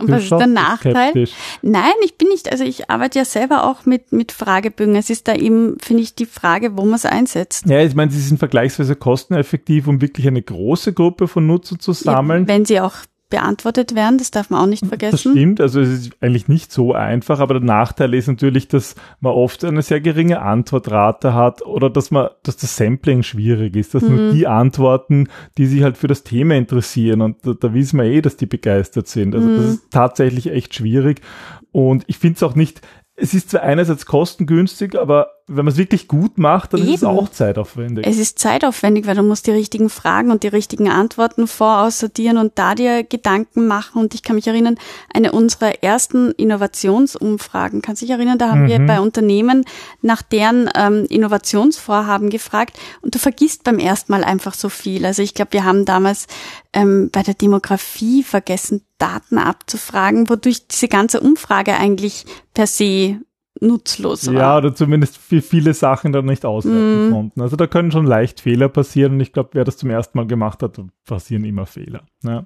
Und 0.00 0.10
was 0.10 0.22
ist 0.22 0.30
der 0.30 0.46
Nachteil? 0.46 1.10
Skeptisch. 1.10 1.32
Nein, 1.60 1.92
ich 2.02 2.16
bin 2.16 2.28
nicht, 2.28 2.50
also 2.50 2.64
ich 2.64 2.88
arbeite 2.88 3.18
ja 3.18 3.26
selber 3.26 3.64
auch 3.64 3.84
mit, 3.84 4.12
mit 4.12 4.32
Fragebögen. 4.32 4.96
Es 4.96 5.10
ist 5.10 5.28
da 5.28 5.34
eben, 5.34 5.76
finde 5.78 6.04
ich, 6.04 6.14
die 6.14 6.24
Frage, 6.24 6.78
wo 6.78 6.86
man 6.86 6.94
es 6.94 7.04
einsetzt. 7.04 7.66
Ja, 7.66 7.82
ich 7.82 7.94
meine, 7.94 8.10
sie 8.10 8.20
sind 8.20 8.38
vergleichsweise 8.38 8.96
kosteneffektiv, 8.96 9.88
um 9.88 10.00
wirklich 10.00 10.26
eine 10.26 10.40
große 10.40 10.94
Gruppe 10.94 11.28
von 11.28 11.46
Nutzern 11.46 11.80
zu 11.80 11.92
sammeln. 11.92 12.44
Ja, 12.44 12.48
wenn 12.48 12.64
sie 12.64 12.80
auch 12.80 12.94
beantwortet 13.32 13.94
werden, 13.94 14.18
das 14.18 14.30
darf 14.30 14.50
man 14.50 14.60
auch 14.60 14.66
nicht 14.66 14.86
vergessen. 14.86 15.12
Das 15.12 15.20
stimmt, 15.22 15.60
also 15.60 15.80
es 15.80 15.88
ist 15.88 16.12
eigentlich 16.20 16.48
nicht 16.48 16.70
so 16.70 16.92
einfach, 16.92 17.40
aber 17.40 17.54
der 17.54 17.62
Nachteil 17.62 18.12
ist 18.12 18.28
natürlich, 18.28 18.68
dass 18.68 18.94
man 19.20 19.32
oft 19.32 19.64
eine 19.64 19.80
sehr 19.80 20.02
geringe 20.02 20.42
Antwortrate 20.42 21.32
hat 21.32 21.62
oder 21.62 21.88
dass 21.88 22.10
man, 22.10 22.28
dass 22.42 22.58
das 22.58 22.76
Sampling 22.76 23.22
schwierig 23.22 23.74
ist, 23.74 23.94
dass 23.94 24.02
mhm. 24.02 24.14
nur 24.14 24.32
die 24.34 24.46
Antworten, 24.46 25.28
die 25.56 25.64
sich 25.64 25.82
halt 25.82 25.96
für 25.96 26.08
das 26.08 26.24
Thema 26.24 26.56
interessieren 26.56 27.22
und 27.22 27.38
da, 27.46 27.54
da 27.58 27.72
wissen 27.72 27.98
wir 27.98 28.04
eh, 28.04 28.20
dass 28.20 28.36
die 28.36 28.46
begeistert 28.46 29.08
sind. 29.08 29.34
Also 29.34 29.48
mhm. 29.48 29.56
das 29.56 29.66
ist 29.66 29.90
tatsächlich 29.90 30.50
echt 30.50 30.74
schwierig 30.74 31.22
und 31.70 32.04
ich 32.08 32.18
finde 32.18 32.36
es 32.36 32.42
auch 32.42 32.54
nicht, 32.54 32.82
es 33.16 33.32
ist 33.32 33.50
zwar 33.50 33.62
einerseits 33.62 34.04
kostengünstig, 34.04 34.98
aber 34.98 35.28
wenn 35.46 35.64
man 35.64 35.72
es 35.72 35.78
wirklich 35.78 36.08
gut 36.08 36.38
macht, 36.38 36.72
dann 36.72 36.80
Eben. 36.80 36.90
ist 36.90 37.02
es 37.02 37.04
auch 37.04 37.28
zeitaufwendig. 37.28 38.06
Es 38.06 38.18
ist 38.18 38.38
zeitaufwendig, 38.38 39.06
weil 39.06 39.16
du 39.16 39.22
musst 39.22 39.46
die 39.46 39.50
richtigen 39.50 39.90
Fragen 39.90 40.30
und 40.30 40.42
die 40.42 40.48
richtigen 40.48 40.88
Antworten 40.88 41.46
voraussortieren 41.46 42.38
und 42.38 42.52
da 42.56 42.74
dir 42.74 43.02
Gedanken 43.02 43.66
machen. 43.66 44.00
Und 44.00 44.14
ich 44.14 44.22
kann 44.22 44.36
mich 44.36 44.46
erinnern, 44.46 44.76
eine 45.12 45.32
unserer 45.32 45.82
ersten 45.82 46.30
Innovationsumfragen, 46.32 47.82
kannst 47.82 48.02
du 48.02 48.06
dich 48.06 48.14
erinnern, 48.14 48.38
da 48.38 48.50
haben 48.50 48.64
mhm. 48.64 48.68
wir 48.68 48.78
bei 48.86 49.00
Unternehmen 49.00 49.64
nach 50.00 50.22
deren 50.22 50.70
ähm, 50.74 51.06
Innovationsvorhaben 51.08 52.30
gefragt 52.30 52.78
und 53.00 53.14
du 53.14 53.18
vergisst 53.18 53.64
beim 53.64 53.78
ersten 53.78 54.12
Mal 54.12 54.24
einfach 54.24 54.54
so 54.54 54.68
viel. 54.68 55.04
Also 55.04 55.22
ich 55.22 55.34
glaube, 55.34 55.52
wir 55.52 55.64
haben 55.64 55.84
damals 55.84 56.26
ähm, 56.72 57.10
bei 57.12 57.22
der 57.22 57.34
Demografie 57.34 58.22
vergessen, 58.22 58.82
Daten 58.98 59.38
abzufragen, 59.38 60.28
wodurch 60.28 60.68
diese 60.68 60.88
ganze 60.88 61.20
Umfrage 61.20 61.74
eigentlich 61.74 62.24
per 62.54 62.66
se 62.66 63.20
nutzlos 63.62 64.26
war. 64.26 64.34
Ja, 64.34 64.58
oder 64.58 64.74
zumindest 64.74 65.16
für 65.16 65.40
viele 65.40 65.72
Sachen 65.72 66.12
dann 66.12 66.26
nicht 66.26 66.44
auswerten 66.44 67.08
mm. 67.08 67.12
konnten. 67.12 67.40
Also 67.40 67.56
da 67.56 67.66
können 67.66 67.90
schon 67.90 68.06
leicht 68.06 68.40
Fehler 68.40 68.68
passieren 68.68 69.14
und 69.14 69.20
ich 69.20 69.32
glaube, 69.32 69.50
wer 69.52 69.64
das 69.64 69.76
zum 69.76 69.90
ersten 69.90 70.18
Mal 70.18 70.26
gemacht 70.26 70.62
hat, 70.62 70.80
passieren 71.06 71.44
immer 71.44 71.66
Fehler. 71.66 72.02
Ja. 72.22 72.44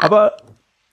Aber 0.00 0.36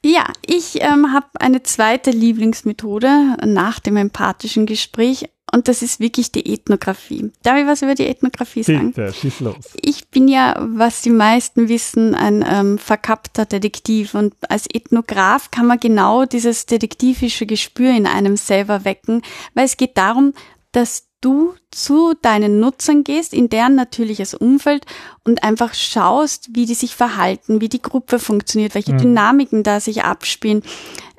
ja, 0.05 0.25
ich 0.45 0.81
ähm, 0.81 1.11
habe 1.13 1.27
eine 1.39 1.63
zweite 1.63 2.11
Lieblingsmethode 2.11 3.37
nach 3.45 3.79
dem 3.79 3.97
empathischen 3.97 4.65
Gespräch 4.65 5.29
und 5.53 5.67
das 5.67 5.81
ist 5.81 5.99
wirklich 5.99 6.31
die 6.31 6.53
Ethnographie. 6.53 7.31
Darf 7.41 7.57
ich 7.57 7.65
was 7.65 7.81
über 7.81 7.95
die 7.95 8.07
Ethnographie 8.07 8.63
sagen? 8.63 8.91
Bitte, 8.91 9.13
schieß 9.13 9.39
los. 9.39 9.55
Ich 9.81 10.09
bin 10.09 10.27
ja, 10.27 10.55
was 10.59 11.01
die 11.01 11.09
meisten 11.09 11.69
wissen, 11.69 12.15
ein 12.15 12.45
ähm, 12.47 12.77
verkappter 12.77 13.45
Detektiv 13.45 14.13
und 14.13 14.35
als 14.49 14.67
Ethnograph 14.67 15.49
kann 15.51 15.65
man 15.65 15.79
genau 15.79 16.25
dieses 16.25 16.65
detektivische 16.65 17.45
Gespür 17.45 17.91
in 17.91 18.05
einem 18.07 18.35
selber 18.35 18.83
wecken, 18.83 19.21
weil 19.53 19.65
es 19.65 19.77
geht 19.77 19.97
darum, 19.97 20.33
dass 20.73 21.06
du 21.27 21.53
zu 21.71 22.13
deinen 22.21 22.61
Nutzern 22.61 23.03
gehst, 23.03 23.33
in 23.33 23.49
deren 23.49 23.75
natürliches 23.75 24.33
Umfeld 24.33 24.85
und 25.25 25.43
einfach 25.43 25.73
schaust, 25.73 26.49
wie 26.53 26.65
die 26.65 26.73
sich 26.73 26.95
verhalten, 26.95 27.59
wie 27.59 27.67
die 27.67 27.81
Gruppe 27.81 28.17
funktioniert, 28.17 28.73
welche 28.73 28.93
mhm. 28.93 28.99
Dynamiken 28.99 29.63
da 29.63 29.81
sich 29.81 30.05
abspielen. 30.05 30.63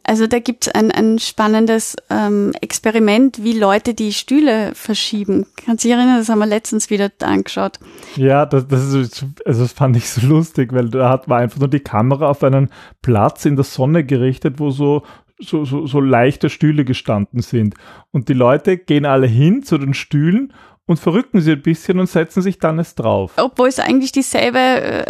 Also 0.05 0.27
da 0.27 0.39
gibt 0.39 0.67
es 0.67 0.75
ein, 0.75 0.91
ein 0.91 1.19
spannendes 1.19 1.95
ähm, 2.09 2.53
Experiment, 2.63 3.45
wie 3.45 3.53
Leute 3.53 3.93
die 3.93 4.15
Stühle 4.15 4.75
verschieben. 4.75 5.45
Kannst 5.67 5.85
du 5.85 5.89
dich 5.89 5.97
erinnern, 5.99 6.17
das 6.17 6.31
haben 6.31 6.39
wir 6.39 6.47
letztens 6.47 6.89
wieder 6.89 7.11
angeschaut. 7.21 7.79
Ja, 8.17 8.47
das, 8.47 8.67
das, 8.67 8.95
ist, 8.95 9.27
also 9.45 9.63
das 9.65 9.73
fand 9.73 9.99
ich 9.99 10.09
so 10.09 10.27
lustig, 10.27 10.73
weil 10.73 10.89
da 10.89 11.11
hat 11.11 11.29
man 11.29 11.43
einfach 11.43 11.59
nur 11.59 11.69
die 11.69 11.81
Kamera 11.81 12.31
auf 12.31 12.43
einen 12.43 12.71
Platz 13.03 13.45
in 13.45 13.57
der 13.57 13.67
Sonne 13.67 14.03
gerichtet, 14.03 14.55
wo 14.59 14.71
so 14.71 15.03
so, 15.41 15.65
so, 15.65 15.87
so 15.87 16.01
leichte 16.01 16.51
Stühle 16.51 16.85
gestanden 16.85 17.41
sind. 17.41 17.75
Und 18.11 18.29
die 18.29 18.35
Leute 18.35 18.77
gehen 18.77 19.07
alle 19.07 19.27
hin 19.27 19.63
zu 19.63 19.79
den 19.79 19.95
Stühlen 19.95 20.53
und 20.87 20.99
verrücken 20.99 21.41
sie 21.41 21.53
ein 21.53 21.63
bisschen 21.63 22.01
und 22.01 22.09
setzen 22.09 22.43
sich 22.43 22.59
dann 22.59 22.79
es 22.79 22.95
drauf. 22.95 23.33
Obwohl 23.37 23.69
es 23.69 23.79
eigentlich 23.79 24.11
dieselbe 24.11 24.59
äh, 24.59 25.05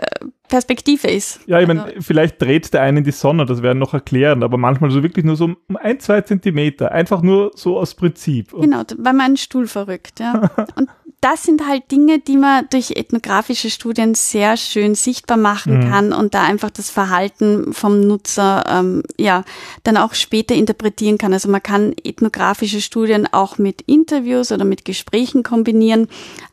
Perspektive 0.48 1.08
ist. 1.08 1.40
Ja, 1.46 1.60
ich 1.60 1.68
meine, 1.68 1.84
also. 1.84 2.00
vielleicht 2.00 2.42
dreht 2.42 2.72
der 2.74 2.82
eine 2.82 2.98
in 2.98 3.04
die 3.04 3.12
Sonne, 3.12 3.46
das 3.46 3.62
wäre 3.62 3.76
noch 3.76 3.94
erklären, 3.94 4.42
aber 4.42 4.58
manchmal 4.58 4.90
so 4.90 5.02
wirklich 5.02 5.24
nur 5.24 5.36
so 5.36 5.44
um 5.44 5.76
ein, 5.76 6.00
zwei 6.00 6.20
Zentimeter, 6.22 6.90
einfach 6.90 7.22
nur 7.22 7.52
so 7.54 7.78
aus 7.78 7.94
Prinzip. 7.94 8.52
Genau, 8.52 8.82
weil 8.96 9.12
man 9.12 9.20
einen 9.20 9.36
Stuhl 9.36 9.68
verrückt, 9.68 10.18
ja. 10.20 10.50
und 10.76 10.88
das 11.20 11.42
sind 11.42 11.66
halt 11.66 11.90
Dinge, 11.90 12.20
die 12.20 12.36
man 12.36 12.66
durch 12.70 12.92
ethnografische 12.92 13.70
Studien 13.70 14.14
sehr 14.14 14.56
schön 14.56 14.94
sichtbar 14.94 15.36
machen 15.36 15.78
mhm. 15.78 15.90
kann 15.90 16.12
und 16.12 16.34
da 16.34 16.44
einfach 16.44 16.70
das 16.70 16.90
Verhalten 16.90 17.72
vom 17.72 18.00
Nutzer 18.00 18.64
ähm, 18.68 19.02
ja 19.18 19.44
dann 19.82 19.96
auch 19.96 20.14
später 20.14 20.54
interpretieren 20.54 21.18
kann. 21.18 21.32
Also 21.32 21.48
man 21.48 21.62
kann 21.62 21.92
ethnografische 22.04 22.80
Studien 22.80 23.26
auch 23.30 23.58
mit 23.58 23.82
Interviews 23.82 24.52
oder 24.52 24.64
mit 24.64 24.84
Gesprächen 24.84 25.42
kombinieren, 25.42 26.08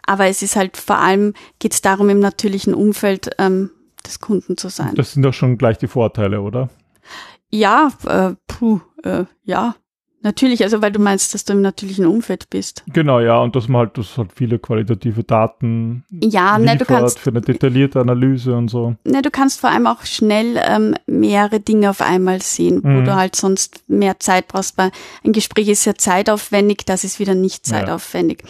aber 0.05 0.25
es 0.25 0.41
ist 0.41 0.55
halt 0.55 0.77
vor 0.77 0.97
allem 0.97 1.33
geht 1.59 1.73
es 1.73 1.81
darum, 1.81 2.09
im 2.09 2.19
natürlichen 2.19 2.73
Umfeld 2.73 3.29
ähm, 3.37 3.69
des 4.05 4.19
Kunden 4.19 4.57
zu 4.57 4.69
sein. 4.69 4.95
Das 4.95 5.13
sind 5.13 5.23
doch 5.23 5.33
schon 5.33 5.57
gleich 5.57 5.77
die 5.77 5.87
Vorteile, 5.87 6.41
oder? 6.41 6.69
Ja, 7.49 7.91
äh, 8.05 8.35
puh, 8.47 8.81
äh, 9.03 9.25
ja. 9.43 9.75
Natürlich, 10.25 10.63
also 10.63 10.81
weil 10.81 10.91
du 10.91 10.99
meinst, 10.99 11.35
dass 11.35 11.45
du 11.45 11.53
im 11.53 11.61
natürlichen 11.61 12.07
Umfeld 12.07 12.49
bist. 12.49 12.83
Genau, 12.91 13.19
ja, 13.19 13.37
und 13.37 13.55
dass 13.55 13.67
man 13.67 13.81
halt, 13.81 13.97
das 13.99 14.17
hat 14.17 14.29
viele 14.33 14.57
qualitative 14.57 15.23
Daten 15.23 16.03
ja, 16.09 16.57
ne, 16.57 16.75
du 16.75 16.83
kannst 16.83 17.19
für 17.19 17.29
eine 17.29 17.41
detaillierte 17.41 17.99
Analyse 17.99 18.55
und 18.55 18.69
so. 18.69 18.95
Ne, 19.03 19.21
du 19.21 19.29
kannst 19.29 19.59
vor 19.59 19.69
allem 19.69 19.85
auch 19.85 20.03
schnell 20.03 20.59
ähm, 20.67 20.95
mehrere 21.05 21.59
Dinge 21.59 21.91
auf 21.91 22.01
einmal 22.01 22.41
sehen, 22.41 22.81
mhm. 22.83 22.97
wo 22.97 23.05
du 23.05 23.15
halt 23.15 23.35
sonst 23.35 23.83
mehr 23.87 24.19
Zeit 24.19 24.47
brauchst. 24.47 24.79
Weil 24.79 24.89
ein 25.23 25.31
Gespräch 25.31 25.67
ist 25.69 25.83
sehr 25.83 25.95
zeitaufwendig, 25.95 26.85
das 26.87 27.03
ist 27.03 27.19
wieder 27.19 27.35
nicht 27.35 27.63
zeitaufwendig. 27.67 28.41
Ja. 28.41 28.49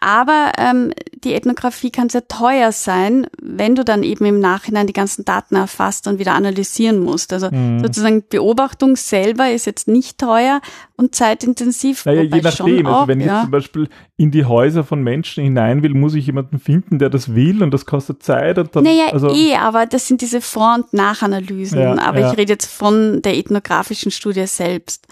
Aber 0.00 0.52
ähm, 0.56 0.94
die 1.12 1.34
Ethnographie 1.34 1.90
kann 1.90 2.08
sehr 2.08 2.26
teuer 2.26 2.72
sein, 2.72 3.26
wenn 3.40 3.74
du 3.74 3.84
dann 3.84 4.02
eben 4.02 4.24
im 4.24 4.40
Nachhinein 4.40 4.86
die 4.86 4.94
ganzen 4.94 5.26
Daten 5.26 5.56
erfasst 5.56 6.06
und 6.06 6.18
wieder 6.18 6.32
analysieren 6.32 7.00
musst. 7.00 7.34
Also 7.34 7.50
mhm. 7.50 7.80
sozusagen 7.80 8.24
Beobachtung 8.26 8.96
selber 8.96 9.50
ist 9.50 9.66
jetzt 9.66 9.88
nicht 9.88 10.16
teuer 10.16 10.62
und 11.00 11.14
zeitintensiv. 11.14 12.04
Naja, 12.04 12.22
je 12.22 12.40
nachdem. 12.42 12.86
Also 12.86 13.08
wenn 13.08 13.20
ja. 13.20 13.38
ich 13.38 13.42
zum 13.42 13.50
Beispiel 13.50 13.88
in 14.16 14.30
die 14.30 14.44
Häuser 14.44 14.84
von 14.84 15.02
Menschen 15.02 15.42
hinein 15.42 15.82
will, 15.82 15.94
muss 15.94 16.14
ich 16.14 16.26
jemanden 16.26 16.60
finden, 16.60 16.98
der 16.98 17.08
das 17.08 17.34
will 17.34 17.62
und 17.62 17.72
das 17.72 17.86
kostet 17.86 18.22
Zeit. 18.22 18.58
Und 18.58 18.76
dann, 18.76 18.84
naja, 18.84 19.06
also 19.10 19.34
eh, 19.34 19.54
aber 19.56 19.86
das 19.86 20.06
sind 20.06 20.20
diese 20.20 20.42
Vor- 20.42 20.74
und 20.74 20.92
Nachanalysen. 20.92 21.80
Ja, 21.80 21.98
aber 21.98 22.20
ja. 22.20 22.30
ich 22.30 22.38
rede 22.38 22.52
jetzt 22.52 22.70
von 22.70 23.22
der 23.22 23.36
ethnografischen 23.36 24.10
Studie 24.10 24.46
selbst. 24.46 25.06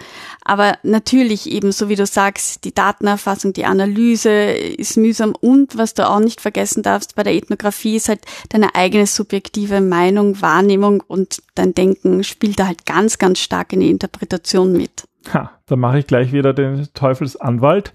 Aber 0.45 0.77
natürlich 0.83 1.51
eben, 1.51 1.73
so 1.73 1.89
wie 1.89 1.97
du 1.97 2.05
sagst, 2.05 2.65
die 2.65 2.75
Datenerfassung, 2.75 3.55
die 3.55 3.65
Analyse 3.65 4.31
ist 4.31 4.99
mühsam 4.99 5.35
und 5.41 5.79
was 5.79 5.95
du 5.95 6.09
auch 6.09 6.21
nicht 6.21 6.41
vergessen 6.41 6.83
darfst 6.83 7.15
bei 7.15 7.23
der 7.23 7.35
Ethnographie 7.35 7.97
ist 7.97 8.11
halt 8.11 8.21
deine 8.51 8.75
eigene 8.75 9.07
subjektive 9.07 9.81
Meinung, 9.81 10.41
Wahrnehmung 10.43 11.03
und 11.07 11.43
dein 11.55 11.75
Denken 11.75 12.25
spielt 12.25 12.59
da 12.59 12.67
halt 12.67 12.85
ganz, 12.85 13.19
ganz 13.19 13.39
stark 13.39 13.73
in 13.73 13.81
die 13.81 13.91
Interpretation 13.91 14.73
mit. 14.73 15.09
Ha, 15.33 15.58
dann 15.69 15.79
mache 15.79 16.01
ich 16.01 16.07
gleich 16.07 16.33
wieder 16.33 16.53
den 16.53 16.89
Teufelsanwalt 16.95 17.93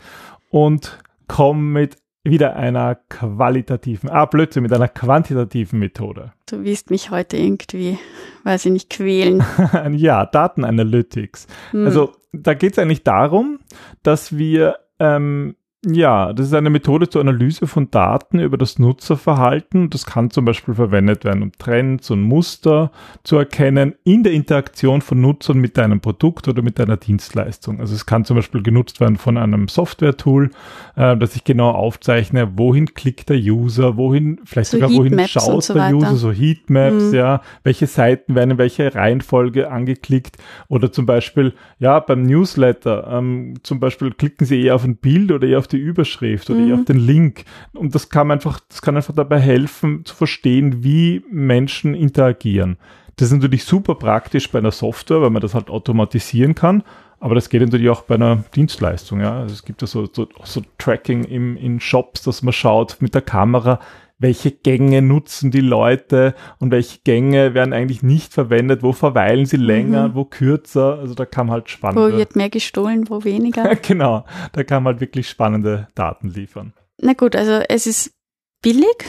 und 0.50 1.00
komme 1.28 1.62
mit 1.62 1.98
wieder 2.24 2.56
einer 2.56 2.96
qualitativen, 3.10 4.10
ah 4.10 4.26
Blödsinn, 4.26 4.64
mit 4.64 4.72
einer 4.72 4.88
quantitativen 4.88 5.80
Methode. 5.80 6.32
Du 6.46 6.64
wirst 6.64 6.90
mich 6.90 7.12
heute 7.12 7.36
irgendwie, 7.36 8.00
weiß 8.46 8.66
ich 8.66 8.72
nicht, 8.72 8.90
quälen. 8.90 9.44
ja, 9.92 10.26
Datenanalytics. 10.26 11.48
Hm. 11.72 11.86
Also 11.86 12.14
da 12.32 12.54
geht 12.54 12.74
es 12.74 12.80
eigentlich 12.80 13.04
darum, 13.04 13.60
dass 14.04 14.38
wir 14.38 14.78
ähm, 15.00 15.56
ja, 15.86 16.32
das 16.32 16.48
ist 16.48 16.54
eine 16.54 16.70
Methode 16.70 17.10
zur 17.10 17.20
Analyse 17.20 17.68
von 17.68 17.92
Daten 17.92 18.40
über 18.40 18.58
das 18.58 18.80
Nutzerverhalten. 18.80 19.90
Das 19.90 20.06
kann 20.06 20.32
zum 20.32 20.46
Beispiel 20.46 20.74
verwendet 20.74 21.26
werden, 21.26 21.44
um 21.44 21.52
Trends 21.52 22.10
und 22.10 22.22
Muster 22.22 22.90
zu 23.24 23.36
erkennen 23.36 23.94
in 24.06 24.24
der 24.24 24.32
Interaktion 24.32 25.02
von 25.02 25.20
Nutzern 25.20 25.58
mit 25.58 25.78
deinem 25.78 26.00
Produkt 26.00 26.48
oder 26.48 26.62
mit 26.62 26.80
deiner 26.80 26.96
Dienstleistung. 26.96 27.82
Also 27.82 27.96
es 27.96 28.06
kann 28.06 28.24
zum 28.24 28.38
Beispiel 28.38 28.64
genutzt 28.64 29.02
werden 29.02 29.18
von 29.18 29.38
einem 29.38 29.68
Software-Tool, 29.68 30.52
äh, 30.96 31.18
das 31.18 31.36
ich 31.36 31.44
genau 31.44 31.72
aufzeichne, 31.72 32.58
wohin 32.58 32.94
klickt 32.94 33.28
der 33.28 33.38
User, 33.38 33.98
wohin, 33.98 34.40
vielleicht 34.46 34.72
so 34.72 34.78
sogar 34.78 34.90
wohin 34.90 35.28
schaut 35.28 35.66
so 35.66 35.74
der 35.74 35.84
weiter. 35.84 35.98
User, 35.98 36.16
so 36.16 36.32
Heatmaps, 36.32 37.12
mhm. 37.12 37.14
ja, 37.14 37.42
welche 37.64 37.88
Seiten 37.88 38.36
werden 38.36 38.52
in 38.52 38.58
welcher 38.58 38.96
Reihenfolge 38.96 39.70
angeklickt 39.70 40.38
oder 40.70 40.94
zum 40.94 41.06
Beispiel, 41.06 41.54
ja, 41.80 42.00
beim 42.00 42.24
Newsletter, 42.24 43.06
ähm, 43.12 43.56
zum 43.64 43.82
Beispiel 43.82 44.12
klicken 44.12 44.46
Sie 44.46 44.64
eher 44.64 44.76
auf 44.76 44.86
ein 44.86 44.96
Bild 44.96 45.34
oder 45.34 45.46
eher 45.46 45.60
auf 45.60 45.68
die 45.74 45.78
Überschrift 45.78 46.50
oder 46.50 46.60
mhm. 46.60 46.74
auf 46.74 46.86
den 46.86 46.98
Link. 46.98 47.46
Und 47.74 47.94
das 47.96 48.10
kann 48.10 48.32
einfach, 48.32 48.60
das 48.70 48.82
kann 48.82 48.96
einfach 48.96 49.14
dabei 49.14 49.40
helfen 49.40 50.06
zu 50.06 50.16
verstehen, 50.16 50.84
wie 50.84 51.24
Menschen 51.30 51.94
interagieren. 51.94 52.78
Das 53.18 53.28
ist 53.28 53.34
natürlich 53.34 53.66
super 53.66 53.96
praktisch 53.96 54.50
bei 54.50 54.60
einer 54.60 54.72
Software, 54.72 55.22
weil 55.22 55.30
man 55.30 55.42
das 55.42 55.54
halt 55.54 55.70
automatisieren 55.70 56.56
kann. 56.56 56.84
Aber 57.20 57.36
das 57.36 57.48
geht 57.50 57.62
natürlich 57.62 57.90
auch 57.90 58.02
bei 58.02 58.16
einer 58.16 58.44
Dienstleistung. 58.54 59.22
Ja. 59.22 59.40
Also 59.40 59.54
es 59.54 59.64
gibt 59.64 59.82
ja 59.82 59.88
so, 59.88 60.10
so, 60.12 60.28
so 60.44 60.62
Tracking 60.78 61.24
im, 61.24 61.56
in 61.56 61.80
Shops, 61.80 62.24
dass 62.24 62.44
man 62.44 62.52
schaut 62.52 62.98
mit 63.00 63.16
der 63.16 63.22
Kamera, 63.22 63.80
welche 64.24 64.52
Gänge 64.52 65.02
nutzen 65.02 65.52
die 65.52 65.62
Leute 65.62 66.34
und 66.58 66.72
welche 66.72 67.00
Gänge 67.04 67.54
werden 67.54 67.74
eigentlich 67.74 68.04
nicht 68.04 68.34
verwendet, 68.34 68.82
wo 68.82 68.94
verweilen 68.94 69.46
sie 69.46 69.58
länger, 69.58 70.08
mhm. 70.08 70.16
wo 70.16 70.24
kürzer, 70.24 70.98
also 70.98 71.14
da 71.14 71.26
kam 71.26 71.52
halt 71.52 71.70
spannende. 71.70 72.14
Wo 72.14 72.18
wird 72.18 72.38
mehr 72.38 72.50
gestohlen, 72.50 73.10
wo 73.10 73.26
weniger. 73.26 73.76
genau, 73.82 74.24
da 74.54 74.64
kann 74.64 74.82
man 74.82 74.94
halt 74.94 75.02
wirklich 75.02 75.28
spannende 75.28 75.90
Daten 75.94 76.30
liefern. 76.30 76.74
Na 77.02 77.12
gut, 77.12 77.36
also 77.36 77.64
es 77.68 77.86
ist 77.86 78.14
billig, 78.62 79.06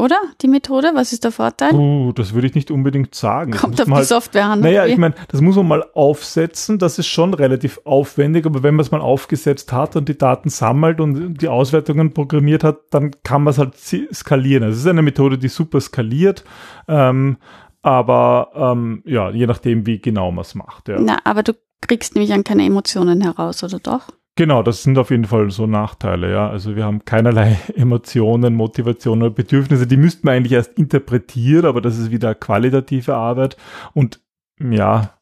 oder? 0.00 0.16
Die 0.40 0.48
Methode? 0.48 0.92
Was 0.94 1.12
ist 1.12 1.24
der 1.24 1.30
Vorteil? 1.30 1.74
Uh, 1.74 2.12
das 2.12 2.34
würde 2.34 2.46
ich 2.46 2.54
nicht 2.54 2.70
unbedingt 2.70 3.14
sagen. 3.14 3.52
Kommt 3.52 3.80
auf 3.80 3.86
die 3.86 3.92
halt, 3.92 4.06
Software 4.06 4.46
an. 4.46 4.60
Naja, 4.60 4.86
ich 4.86 4.96
meine, 4.96 5.14
das 5.28 5.40
muss 5.40 5.56
man 5.56 5.68
mal 5.68 5.84
aufsetzen. 5.94 6.78
Das 6.78 6.98
ist 6.98 7.06
schon 7.06 7.34
relativ 7.34 7.80
aufwendig, 7.84 8.46
aber 8.46 8.62
wenn 8.62 8.74
man 8.74 8.84
es 8.84 8.90
mal 8.90 9.00
aufgesetzt 9.00 9.72
hat 9.72 9.96
und 9.96 10.08
die 10.08 10.18
Daten 10.18 10.48
sammelt 10.48 11.00
und 11.00 11.36
die 11.40 11.48
Auswertungen 11.48 12.12
programmiert 12.12 12.64
hat, 12.64 12.78
dann 12.90 13.12
kann 13.22 13.44
man 13.44 13.52
es 13.52 13.58
halt 13.58 13.74
skalieren. 13.76 14.64
Also 14.64 14.74
es 14.74 14.80
ist 14.80 14.88
eine 14.88 15.02
Methode, 15.02 15.38
die 15.38 15.48
super 15.48 15.80
skaliert. 15.80 16.44
Ähm, 16.88 17.36
aber 17.82 18.50
ähm, 18.54 19.02
ja, 19.06 19.30
je 19.30 19.46
nachdem, 19.46 19.86
wie 19.86 20.00
genau 20.00 20.30
man 20.32 20.42
es 20.42 20.54
macht. 20.54 20.88
Ja. 20.88 21.00
Na, 21.00 21.18
aber 21.24 21.42
du 21.42 21.54
kriegst 21.80 22.14
nämlich 22.14 22.32
an 22.32 22.44
keine 22.44 22.64
Emotionen 22.64 23.20
heraus, 23.22 23.64
oder 23.64 23.78
doch? 23.78 24.08
Genau, 24.36 24.62
das 24.62 24.82
sind 24.82 24.96
auf 24.96 25.10
jeden 25.10 25.26
Fall 25.26 25.50
so 25.50 25.66
Nachteile, 25.66 26.30
ja. 26.30 26.48
Also 26.48 26.76
wir 26.76 26.84
haben 26.84 27.04
keinerlei 27.04 27.58
Emotionen, 27.74 28.54
Motivationen 28.54 29.22
oder 29.22 29.34
Bedürfnisse. 29.34 29.86
Die 29.86 29.96
müssten 29.96 30.26
wir 30.26 30.32
eigentlich 30.32 30.52
erst 30.52 30.78
interpretieren, 30.78 31.66
aber 31.66 31.80
das 31.80 31.98
ist 31.98 32.10
wieder 32.10 32.34
qualitative 32.34 33.14
Arbeit. 33.14 33.56
Und 33.92 34.20
ja, 34.58 35.14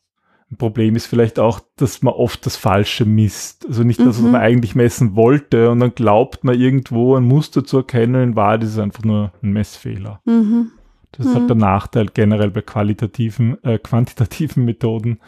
ein 0.50 0.56
Problem 0.56 0.96
ist 0.96 1.06
vielleicht 1.06 1.38
auch, 1.38 1.60
dass 1.76 2.02
man 2.02 2.14
oft 2.14 2.46
das 2.46 2.56
Falsche 2.56 3.04
misst. 3.04 3.66
Also 3.66 3.82
nicht 3.82 4.00
das, 4.00 4.18
mhm. 4.18 4.24
was 4.24 4.32
man 4.32 4.40
eigentlich 4.40 4.74
messen 4.74 5.14
wollte 5.14 5.70
und 5.70 5.80
dann 5.80 5.94
glaubt 5.94 6.42
man 6.44 6.58
irgendwo 6.58 7.16
ein 7.16 7.24
Muster 7.24 7.64
zu 7.64 7.78
erkennen. 7.78 8.22
In 8.22 8.36
Wahrheit 8.36 8.62
ist 8.62 8.70
es 8.70 8.78
einfach 8.78 9.04
nur 9.04 9.32
ein 9.42 9.52
Messfehler. 9.52 10.20
Mhm. 10.24 10.72
Das 11.12 11.26
ist 11.26 11.34
halt 11.34 11.44
mhm. 11.44 11.48
halt 11.48 11.50
der 11.50 11.68
Nachteil 11.68 12.06
generell 12.12 12.50
bei 12.50 12.62
qualitativen, 12.62 13.62
äh, 13.62 13.78
quantitativen 13.78 14.64
Methoden, 14.64 15.20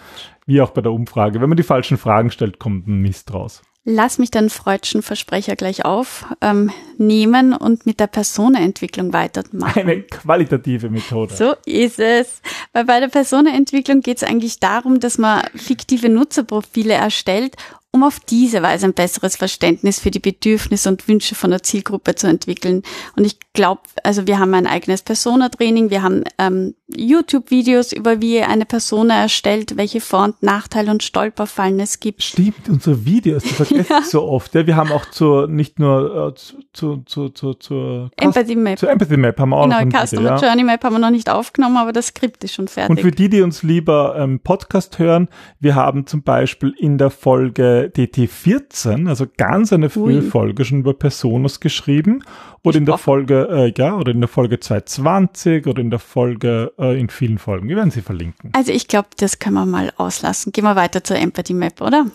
wie 0.47 0.61
auch 0.61 0.71
bei 0.71 0.81
der 0.81 0.93
Umfrage. 0.93 1.41
Wenn 1.41 1.49
man 1.49 1.57
die 1.57 1.65
falschen 1.65 1.99
Fragen 1.99 2.31
stellt, 2.31 2.59
kommt 2.59 2.87
ein 2.87 3.01
Mist 3.01 3.33
raus. 3.35 3.63
Lass 3.93 4.19
mich 4.19 4.31
den 4.31 4.51
freudschen 4.51 5.03
Versprecher 5.03 5.57
gleich 5.57 5.85
aufnehmen 5.85 7.53
ähm, 7.53 7.57
und 7.59 7.87
mit 7.87 7.99
der 8.01 8.07
Personenentwicklung 8.07 9.13
weitermachen. 9.13 9.81
Eine 9.81 10.03
qualitative 10.03 10.91
Methode. 10.91 11.35
So 11.35 11.55
ist 11.67 11.99
es. 11.99 12.41
Weil 12.73 12.85
bei 12.85 13.01
der 13.01 13.09
Personenentwicklung 13.09 14.01
geht 14.01 14.19
es 14.19 14.23
eigentlich 14.23 14.61
darum, 14.61 15.01
dass 15.01 15.19
man 15.19 15.43
fiktive 15.55 16.09
Nutzerprofile 16.09 16.95
erstellt 16.95 17.57
um 17.93 18.05
auf 18.05 18.21
diese 18.21 18.63
Weise 18.63 18.87
ein 18.87 18.95
besseres 18.95 19.37
Verständnis 19.37 19.99
für 19.99 20.11
die 20.11 20.21
Bedürfnisse 20.21 20.89
und 20.89 21.09
Wünsche 21.09 21.35
von 21.35 21.51
der 21.51 21.63
Zielgruppe 21.63 22.15
zu 22.15 22.29
entwickeln. 22.29 22.83
Und 23.17 23.25
ich 23.25 23.39
glaube, 23.53 23.83
also 24.05 24.27
wir 24.27 24.39
haben 24.39 24.55
ein 24.55 24.67
eigenes 24.67 25.03
Persona-Training, 25.03 25.91
wir 25.91 26.03
haben 26.03 26.25
ähm, 26.39 26.75
YouTube-Videos 26.97 27.93
über 27.93 28.21
wie 28.21 28.41
eine 28.41 28.65
Persona 28.65 29.23
erstellt, 29.23 29.77
welche 29.77 30.01
Vor- 30.01 30.25
und 30.25 30.43
Nachteile 30.43 30.91
und 30.91 31.03
Stolperfallen 31.03 31.81
es 31.81 32.01
gibt. 32.01 32.23
Stimmt, 32.23 32.69
unsere 32.69 33.05
Videos, 33.05 33.43
die 33.43 33.55
vergessen 33.55 33.87
ja. 33.91 34.03
so 34.03 34.23
oft. 34.25 34.55
Ja, 34.55 34.67
wir 34.67 34.77
haben 34.77 34.93
auch 34.93 35.07
zur, 35.07 35.49
nicht 35.49 35.79
nur 35.79 36.35
äh, 36.37 36.59
zu, 36.73 36.99
zu, 37.05 37.29
zu, 37.31 37.55
zur 37.55 38.11
Empathy 38.17 38.57
Map. 38.57 38.79
Zur 38.79 38.91
Empathy 38.91 39.17
Map 39.17 39.39
haben 39.39 39.51
wir 39.51 39.57
auch 39.57 39.65
genau, 39.65 39.85
noch 39.85 40.05
Customer 40.05 40.23
Video, 40.23 40.37
ja. 40.37 40.43
Journey 40.43 40.65
Map 40.65 40.85
haben 40.85 40.95
wir 40.95 40.99
noch 40.99 41.11
nicht 41.11 41.31
aufgenommen, 41.31 41.77
aber 41.77 41.93
das 41.93 42.09
Skript 42.09 42.45
ist 42.45 42.55
schon 42.55 42.69
fertig. 42.69 42.91
Und 42.91 43.01
für 43.01 43.11
die, 43.11 43.29
die 43.29 43.43
uns 43.43 43.63
lieber 43.63 44.17
ähm, 44.19 44.41
Podcast 44.41 44.99
hören, 44.99 45.29
wir 45.59 45.75
haben 45.75 46.07
zum 46.07 46.23
Beispiel 46.23 46.75
in 46.79 46.99
der 46.99 47.11
Folge 47.11 47.93
DT14, 47.95 49.09
also 49.09 49.27
ganz 49.37 49.73
eine 49.73 49.91
frühe 49.91 50.19
Ui. 50.19 50.23
Folge 50.23 50.65
schon 50.65 50.81
über 50.81 50.95
Personas 50.95 51.61
geschrieben. 51.61 52.23
Oder 52.63 52.77
in 52.77 52.85
der 52.85 52.99
Folge, 52.99 53.49
äh, 53.51 53.73
ja, 53.77 53.97
oder 53.97 54.13
in 54.13 54.21
der 54.21 54.29
Folge 54.29 54.61
220 54.61 55.67
oder 55.67 55.81
in 55.81 55.89
der 55.89 55.99
Folge, 55.99 56.73
äh, 56.81 56.99
in 56.99 57.09
vielen 57.09 57.39
Folgen. 57.39 57.69
Wir 57.69 57.77
werden 57.77 57.91
sie 57.91 58.03
verlinken. 58.03 58.51
Also 58.55 58.73
ich 58.73 58.89
glaube, 58.89 59.09
das 59.19 59.39
können 59.39 59.55
wir 59.55 59.67
mal 59.67 59.93
auslassen. 59.97 60.53
Gehen 60.53 60.65
wir 60.65 60.77
weiter 60.77 61.05
zur 61.05 61.17
Empathy 61.17 61.55
Map, 61.55 61.81
oder? 61.81 62.07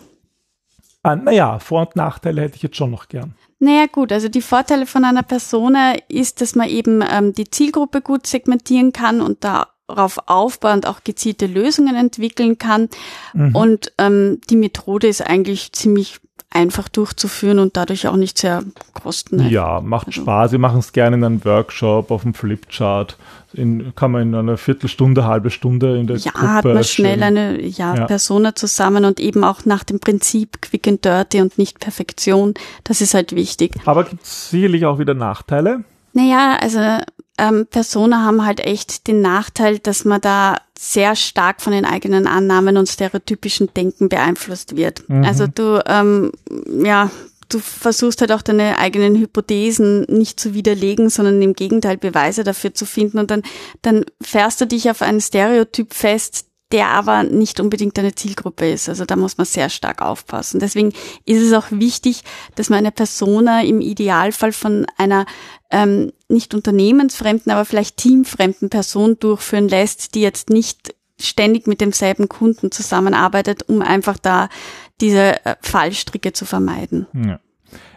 Ah, 1.02 1.16
naja, 1.16 1.58
Vor- 1.60 1.82
und 1.82 1.96
Nachteile 1.96 2.42
hätte 2.42 2.56
ich 2.56 2.62
jetzt 2.62 2.76
schon 2.76 2.90
noch 2.90 3.08
gern. 3.08 3.34
Naja 3.58 3.86
gut, 3.86 4.12
also 4.12 4.28
die 4.28 4.42
Vorteile 4.42 4.86
von 4.86 5.04
einer 5.04 5.22
Persona 5.22 5.94
ist, 6.08 6.40
dass 6.40 6.54
man 6.54 6.68
eben 6.68 7.02
ähm, 7.08 7.32
die 7.32 7.48
Zielgruppe 7.48 8.02
gut 8.02 8.26
segmentieren 8.26 8.92
kann 8.92 9.20
und 9.20 9.44
da 9.44 9.68
darauf 9.86 10.18
aufbauend 10.26 10.86
auch 10.86 11.04
gezielte 11.04 11.46
Lösungen 11.46 11.94
entwickeln 11.94 12.58
kann. 12.58 12.88
Mhm. 13.34 13.54
Und 13.54 13.92
ähm, 13.98 14.40
die 14.50 14.56
Methode 14.56 15.06
ist 15.06 15.22
eigentlich 15.22 15.72
ziemlich 15.72 16.18
einfach 16.50 16.88
durchzuführen 16.88 17.58
und 17.58 17.76
dadurch 17.76 18.08
auch 18.08 18.16
nicht 18.16 18.38
sehr 18.38 18.62
kosten. 18.94 19.46
Ja, 19.48 19.80
macht 19.80 20.08
also. 20.08 20.22
Spaß. 20.22 20.52
Wir 20.52 20.58
machen 20.58 20.78
es 20.78 20.92
gerne 20.92 21.16
in 21.16 21.24
einem 21.24 21.44
Workshop, 21.44 22.10
auf 22.10 22.22
dem 22.22 22.34
Flipchart. 22.34 23.16
In, 23.52 23.94
kann 23.94 24.10
man 24.12 24.22
in 24.22 24.34
einer 24.34 24.56
Viertelstunde, 24.56 25.24
halbe 25.24 25.50
Stunde 25.50 25.98
in 25.98 26.06
der 26.06 26.16
ja, 26.16 26.30
Gruppe 26.32 26.48
hat 26.48 26.64
man 26.64 26.84
schnell 26.84 27.22
eine 27.22 27.60
ja, 27.62 27.94
ja. 27.94 28.06
Persona 28.06 28.54
zusammen 28.54 29.04
und 29.04 29.18
eben 29.18 29.44
auch 29.44 29.64
nach 29.64 29.84
dem 29.84 29.98
Prinzip 29.98 30.60
Quick 30.60 30.88
and 30.88 31.04
Dirty 31.04 31.40
und 31.40 31.56
nicht 31.56 31.78
Perfektion. 31.78 32.54
Das 32.84 33.00
ist 33.00 33.14
halt 33.14 33.34
wichtig. 33.34 33.74
Aber 33.84 34.04
gibt 34.04 34.22
es 34.22 34.50
sicherlich 34.50 34.84
auch 34.84 34.98
wieder 34.98 35.14
Nachteile? 35.14 35.84
Naja, 36.16 36.56
also 36.58 36.80
ähm, 37.36 37.66
Persona 37.66 38.24
haben 38.24 38.46
halt 38.46 38.60
echt 38.60 39.06
den 39.06 39.20
Nachteil, 39.20 39.78
dass 39.78 40.06
man 40.06 40.22
da 40.22 40.56
sehr 40.78 41.14
stark 41.14 41.60
von 41.60 41.74
den 41.74 41.84
eigenen 41.84 42.26
Annahmen 42.26 42.78
und 42.78 42.88
stereotypischen 42.88 43.68
Denken 43.74 44.08
beeinflusst 44.08 44.76
wird. 44.76 45.06
Mhm. 45.10 45.24
Also 45.26 45.46
du, 45.46 45.82
ähm, 45.86 46.32
ja, 46.82 47.10
du 47.50 47.58
versuchst 47.58 48.22
halt 48.22 48.32
auch 48.32 48.40
deine 48.40 48.78
eigenen 48.78 49.14
Hypothesen 49.16 50.06
nicht 50.08 50.40
zu 50.40 50.54
widerlegen, 50.54 51.10
sondern 51.10 51.42
im 51.42 51.52
Gegenteil 51.52 51.98
Beweise 51.98 52.44
dafür 52.44 52.72
zu 52.72 52.86
finden 52.86 53.18
und 53.18 53.30
dann, 53.30 53.42
dann 53.82 54.06
fährst 54.22 54.62
du 54.62 54.66
dich 54.66 54.88
auf 54.88 55.02
einen 55.02 55.20
Stereotyp 55.20 55.92
fest, 55.92 56.46
der 56.72 56.88
aber 56.88 57.22
nicht 57.22 57.60
unbedingt 57.60 57.98
eine 57.98 58.14
Zielgruppe 58.14 58.68
ist. 58.68 58.88
Also 58.88 59.04
da 59.04 59.14
muss 59.14 59.38
man 59.38 59.46
sehr 59.46 59.68
stark 59.68 60.02
aufpassen. 60.02 60.58
Deswegen 60.58 60.92
ist 61.24 61.42
es 61.42 61.52
auch 61.52 61.66
wichtig, 61.70 62.22
dass 62.56 62.70
man 62.70 62.80
eine 62.80 62.90
Persona 62.90 63.62
im 63.62 63.80
Idealfall 63.80 64.52
von 64.52 64.86
einer 64.96 65.26
ähm, 65.70 66.12
nicht 66.28 66.54
unternehmensfremden, 66.54 67.52
aber 67.52 67.64
vielleicht 67.64 67.98
teamfremden 67.98 68.68
Person 68.68 69.18
durchführen 69.18 69.68
lässt, 69.68 70.14
die 70.14 70.22
jetzt 70.22 70.50
nicht 70.50 70.94
ständig 71.20 71.66
mit 71.66 71.80
demselben 71.80 72.28
Kunden 72.28 72.70
zusammenarbeitet, 72.72 73.68
um 73.68 73.80
einfach 73.80 74.18
da 74.18 74.48
diese 75.00 75.44
äh, 75.44 75.56
Fallstricke 75.60 76.32
zu 76.32 76.44
vermeiden. 76.44 77.06
Ja. 77.14 77.40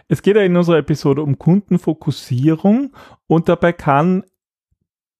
Es 0.07 0.21
geht 0.21 0.35
ja 0.35 0.41
in 0.41 0.55
unserer 0.55 0.77
Episode 0.77 1.21
um 1.21 1.37
Kundenfokussierung 1.37 2.93
und 3.27 3.49
dabei 3.49 3.73
kann 3.73 4.23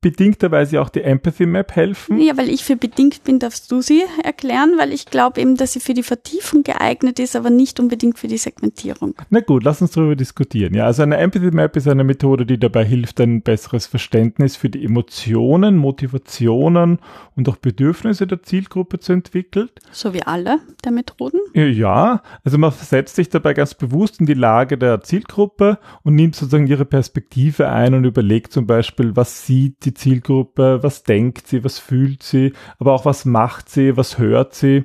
bedingterweise 0.01 0.81
auch 0.81 0.89
die 0.89 1.01
Empathy 1.01 1.45
Map 1.45 1.75
helfen? 1.75 2.19
Ja, 2.19 2.37
weil 2.37 2.49
ich 2.49 2.63
für 2.63 2.75
bedingt 2.75 3.23
bin, 3.23 3.39
darfst 3.39 3.71
du 3.71 3.81
sie 3.81 4.03
erklären, 4.23 4.73
weil 4.77 4.93
ich 4.93 5.05
glaube 5.05 5.41
eben, 5.41 5.57
dass 5.57 5.73
sie 5.73 5.79
für 5.79 5.93
die 5.93 6.03
Vertiefung 6.03 6.63
geeignet 6.63 7.19
ist, 7.19 7.35
aber 7.35 7.49
nicht 7.49 7.79
unbedingt 7.79 8.17
für 8.17 8.27
die 8.27 8.37
Segmentierung. 8.37 9.15
Na 9.29 9.41
gut, 9.41 9.63
lass 9.63 9.81
uns 9.81 9.91
darüber 9.91 10.15
diskutieren. 10.15 10.73
Ja, 10.73 10.85
also 10.85 11.03
eine 11.03 11.17
Empathy 11.17 11.51
Map 11.51 11.75
ist 11.75 11.87
eine 11.87 12.03
Methode, 12.03 12.45
die 12.45 12.59
dabei 12.59 12.85
hilft, 12.85 13.19
ein 13.19 13.41
besseres 13.41 13.87
Verständnis 13.87 14.55
für 14.55 14.69
die 14.69 14.83
Emotionen, 14.83 15.77
Motivationen 15.77 16.99
und 17.35 17.49
auch 17.49 17.57
Bedürfnisse 17.57 18.27
der 18.27 18.43
Zielgruppe 18.43 18.99
zu 18.99 19.13
entwickeln. 19.13 19.69
So 19.91 20.13
wie 20.13 20.23
alle 20.23 20.59
der 20.83 20.91
Methoden? 20.91 21.39
Ja, 21.53 22.21
also 22.43 22.57
man 22.57 22.71
versetzt 22.71 23.15
sich 23.15 23.29
dabei 23.29 23.53
ganz 23.53 23.73
bewusst 23.73 24.19
in 24.19 24.25
die 24.25 24.33
Lage 24.33 24.77
der 24.77 25.01
Zielgruppe 25.01 25.79
und 26.03 26.15
nimmt 26.15 26.35
sozusagen 26.35 26.67
ihre 26.67 26.85
Perspektive 26.85 27.69
ein 27.69 27.93
und 27.93 28.05
überlegt 28.05 28.53
zum 28.53 28.67
Beispiel, 28.67 29.15
was 29.15 29.45
sieht 29.45 29.85
die 29.85 29.88
Zielgruppe, 29.93 30.79
was 30.81 31.03
denkt 31.03 31.47
sie, 31.47 31.63
was 31.63 31.79
fühlt 31.79 32.23
sie, 32.23 32.53
aber 32.77 32.93
auch 32.93 33.05
was 33.05 33.25
macht 33.25 33.69
sie, 33.69 33.97
was 33.97 34.17
hört 34.17 34.53
sie. 34.53 34.83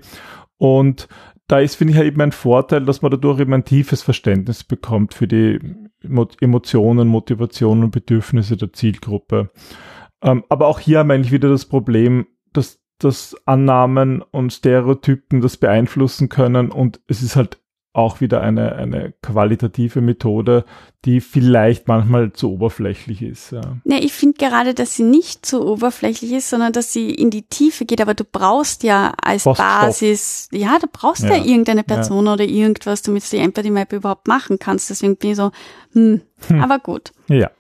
Und 0.57 1.09
da 1.47 1.61
ist, 1.61 1.77
finde 1.77 1.93
ich, 1.93 1.99
halt 1.99 2.09
eben 2.09 2.21
ein 2.21 2.33
Vorteil, 2.33 2.85
dass 2.85 3.03
man 3.03 3.11
dadurch 3.11 3.41
eben 3.41 3.53
ein 3.53 3.65
tiefes 3.65 4.03
Verständnis 4.03 4.65
bekommt 4.65 5.15
für 5.15 5.27
die 5.27 5.59
Emotionen, 6.41 7.09
Motivationen 7.09 7.85
und 7.85 7.91
Bedürfnisse 7.91 8.57
der 8.57 8.73
Zielgruppe. 8.73 9.51
Ähm, 10.23 10.45
aber 10.49 10.69
auch 10.69 10.81
hier 10.81 10.99
haben 10.99 11.09
wir 11.09 11.15
eigentlich 11.15 11.33
wieder 11.33 11.49
das 11.49 11.67
Problem, 11.67 12.27
dass 12.53 12.85
dass 12.99 13.37
Annahmen 13.45 14.23
und 14.23 14.53
Stereotypen 14.53 15.41
das 15.41 15.57
beeinflussen 15.57 16.29
können 16.29 16.71
und 16.71 17.01
es 17.09 17.23
ist 17.23 17.37
halt 17.37 17.61
auch 17.95 18.21
wieder 18.21 18.43
eine, 18.43 18.75
eine 18.75 19.15
qualitative 19.23 20.01
Methode, 20.01 20.65
die 21.05 21.21
vielleicht 21.21 21.87
manchmal 21.87 22.33
zu 22.33 22.53
oberflächlich 22.53 23.23
ist. 23.23 23.53
Ja. 23.53 23.61
Nee, 23.85 23.99
ich 23.99 24.13
finde 24.13 24.37
gerade, 24.37 24.75
dass 24.75 24.97
sie 24.97 25.05
nicht 25.05 25.47
zu 25.47 25.65
oberflächlich 25.65 26.33
ist, 26.33 26.51
sondern 26.51 26.73
dass 26.73 26.93
sie 26.93 27.11
in 27.11 27.31
die 27.31 27.43
Tiefe 27.43 27.85
geht. 27.85 28.01
Aber 28.01 28.15
du 28.15 28.25
brauchst 28.25 28.83
ja 28.83 29.13
als 29.23 29.45
Poststop. 29.45 29.67
Basis, 29.67 30.49
ja, 30.51 30.79
du 30.81 30.89
brauchst 30.91 31.23
ja, 31.23 31.37
ja 31.37 31.45
irgendeine 31.45 31.85
Person 31.85 32.27
ja. 32.27 32.33
oder 32.33 32.45
irgendwas, 32.45 33.03
damit 33.03 33.25
du 33.25 33.37
die 33.37 33.43
Empathy 33.43 33.71
Map 33.71 33.93
überhaupt 33.93 34.27
machen 34.27 34.59
kannst. 34.59 34.91
Deswegen 34.91 35.17
bin 35.17 35.31
ich 35.31 35.37
so, 35.37 35.53
hm, 35.93 36.21
hm. 36.49 36.61
aber 36.61 36.81
gut. 36.81 37.13
Ja. 37.29 37.51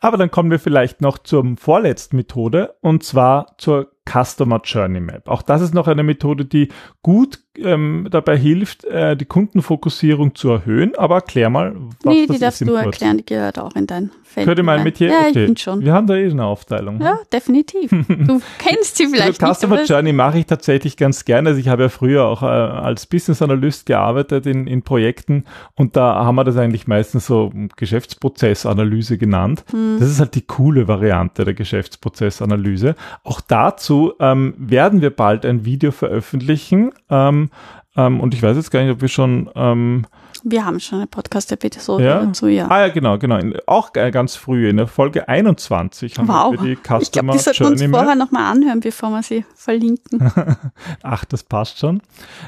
Aber 0.00 0.16
dann 0.16 0.30
kommen 0.30 0.50
wir 0.50 0.58
vielleicht 0.58 1.02
noch 1.02 1.18
zur 1.18 1.44
vorletzten 1.58 2.16
Methode 2.16 2.76
und 2.80 3.04
zwar 3.04 3.54
zur 3.58 3.90
Customer 4.04 4.60
Journey 4.64 5.00
Map. 5.00 5.28
Auch 5.28 5.42
das 5.42 5.62
ist 5.62 5.74
noch 5.74 5.86
eine 5.86 6.02
Methode, 6.02 6.44
die 6.44 6.68
gut 7.02 7.38
ähm, 7.56 8.08
dabei 8.10 8.36
hilft, 8.36 8.84
äh, 8.84 9.16
die 9.16 9.26
Kundenfokussierung 9.26 10.34
zu 10.34 10.50
erhöhen. 10.50 10.96
Aber 10.96 11.16
erklär 11.16 11.50
mal, 11.50 11.76
was 12.02 12.12
nee, 12.12 12.26
das 12.26 12.36
die 12.36 12.40
darfst 12.40 12.60
du 12.62 12.74
erklären, 12.74 13.18
die 13.18 13.26
gehört 13.26 13.58
auch 13.58 13.76
in 13.76 13.86
dein 13.86 14.10
Feld. 14.24 14.46
Könnte 14.46 14.62
mal 14.62 14.82
mit 14.82 14.98
hier? 14.98 15.08
Ja, 15.08 15.20
okay. 15.20 15.28
ich 15.28 15.34
bin 15.46 15.56
schon. 15.56 15.82
Wir 15.82 15.92
haben 15.92 16.06
da 16.06 16.16
eh 16.16 16.28
eine 16.28 16.44
Aufteilung. 16.44 17.00
Ja, 17.00 17.18
definitiv. 17.32 17.90
Du 18.22 18.40
kennst 18.58 18.96
sie 18.96 19.06
vielleicht 19.06 19.42
also 19.42 19.54
Customer 19.54 19.76
nicht, 19.76 19.90
Journey 19.90 20.12
mache 20.12 20.38
ich 20.38 20.46
tatsächlich 20.46 20.96
ganz 20.96 21.24
gerne. 21.24 21.50
Also 21.50 21.60
ich 21.60 21.68
habe 21.68 21.84
ja 21.84 21.88
früher 21.88 22.24
auch 22.24 22.42
äh, 22.42 22.46
als 22.46 23.06
Business 23.06 23.42
Analyst 23.42 23.86
gearbeitet 23.86 24.46
in, 24.46 24.66
in 24.66 24.82
Projekten 24.82 25.44
und 25.74 25.96
da 25.96 26.24
haben 26.24 26.36
wir 26.36 26.44
das 26.44 26.56
eigentlich 26.56 26.86
meistens 26.86 27.26
so 27.26 27.50
Geschäftsprozessanalyse 27.76 29.18
genannt. 29.18 29.64
Hm. 29.70 29.96
Das 29.98 30.08
ist 30.08 30.20
halt 30.20 30.34
die 30.34 30.42
coole 30.42 30.88
Variante 30.88 31.44
der 31.44 31.54
Geschäftsprozessanalyse. 31.54 32.94
Auch 33.24 33.40
dazu 33.40 33.91
ähm, 34.20 34.54
werden 34.58 35.00
wir 35.00 35.10
bald 35.10 35.44
ein 35.44 35.64
Video 35.64 35.90
veröffentlichen. 35.90 36.92
Ähm, 37.10 37.50
ähm, 37.96 38.20
und 38.20 38.34
ich 38.34 38.42
weiß 38.42 38.56
jetzt 38.56 38.70
gar 38.70 38.82
nicht, 38.82 38.92
ob 38.92 39.00
wir 39.00 39.08
schon. 39.08 39.50
Ähm, 39.54 40.06
wir 40.44 40.64
haben 40.64 40.80
schon 40.80 40.98
eine 40.98 41.06
Podcast-Episode 41.06 42.04
ja? 42.04 42.24
dazu, 42.24 42.48
ja. 42.48 42.66
Ah 42.68 42.86
ja, 42.86 42.88
genau, 42.88 43.18
genau. 43.18 43.36
In, 43.36 43.54
auch 43.66 43.92
ganz 43.92 44.34
früh, 44.34 44.68
in 44.68 44.76
der 44.76 44.88
Folge 44.88 45.28
21 45.28 46.18
haben 46.18 46.26
wow. 46.26 46.52
wir 46.52 46.58
die 46.58 46.76
Customer 46.76 47.02
ich 47.02 47.12
glaub, 47.12 47.30
die 47.32 47.38
sollten 47.38 47.64
uns 47.64 47.82
vorher 47.84 48.16
nochmal 48.16 48.50
anhören, 48.50 48.80
bevor 48.80 49.10
wir 49.10 49.22
sie 49.22 49.44
verlinken. 49.54 50.32
Ach, 51.02 51.24
das 51.26 51.44
passt 51.44 51.78
schon. 51.78 52.02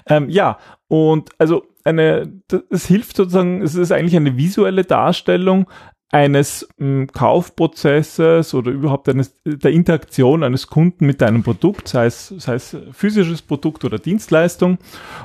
Ähm, 0.09 0.29
ja, 0.29 0.59
und 0.89 1.31
also 1.39 1.65
eine, 1.85 2.33
das 2.49 2.87
hilft 2.87 3.17
sozusagen, 3.17 3.63
es 3.63 3.75
ist 3.75 3.93
eigentlich 3.93 4.17
eine 4.17 4.37
visuelle 4.37 4.85
Darstellung 4.85 5.67
eines 6.11 6.69
m, 6.79 7.01
hm, 7.01 7.07
Kaufprozesses 7.09 8.55
oder 8.55 8.71
überhaupt 8.71 9.09
eines, 9.09 9.41
der 9.45 9.73
Interaktion 9.73 10.43
eines 10.43 10.69
Kunden 10.69 11.07
mit 11.07 11.23
einem 11.23 11.43
Produkt, 11.43 11.89
sei 11.89 12.07
es, 12.07 12.29
sei 12.29 12.55
es 12.55 12.77
physisches 12.93 13.43
Produkt 13.43 13.85
oder 13.85 13.99
Dienstleistung. 13.99 14.79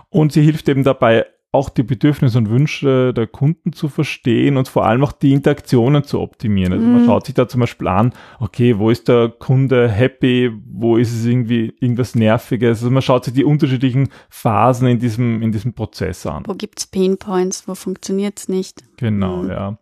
Und 0.10 0.34
sie 0.34 0.42
hilft 0.42 0.68
eben 0.70 0.84
dabei, 0.84 1.26
auch 1.52 1.70
die 1.70 1.84
Bedürfnisse 1.84 2.38
und 2.38 2.50
Wünsche 2.50 3.12
der 3.12 3.26
Kunden 3.26 3.74
zu 3.74 3.90
verstehen 3.90 4.56
und 4.56 4.68
vor 4.68 4.86
allem 4.86 5.04
auch 5.04 5.12
die 5.12 5.34
Interaktionen 5.34 6.04
zu 6.04 6.20
optimieren. 6.20 6.74
Also 6.74 6.86
man 6.86 7.02
mhm. 7.02 7.06
schaut 7.08 7.26
sich 7.26 7.34
da 7.34 7.48
zum 7.48 7.62
Beispiel 7.62 7.88
an, 7.88 8.14
okay, 8.40 8.78
wo 8.78 8.92
ist 8.92 9.08
der 9.08 9.30
Kunde 9.30 9.90
happy, 9.90 10.52
wo 10.72 10.98
ist 10.98 11.12
es 11.12 11.26
irgendwie 11.26 11.74
irgendwas 11.80 12.14
Nerviges. 12.14 12.80
Also 12.80 12.92
man 12.92 13.02
schaut 13.02 13.26
sich 13.26 13.34
die 13.34 13.46
unterschiedlichen 13.46 14.10
Phasen 14.30 14.88
in 14.88 15.00
diesem, 15.00 15.42
in 15.42 15.52
diesem 15.52 15.74
Prozess 15.74 16.28
an. 16.28 16.44
Wo 16.46 16.54
gibt's 16.54 16.86
Pain 16.86 17.18
Points, 17.18 17.68
wo 17.68 17.74
funktioniert's 17.74 18.48
nicht? 18.48 18.84
Genau, 18.98 19.38
mhm. 19.38 19.50
ja. 19.50 19.80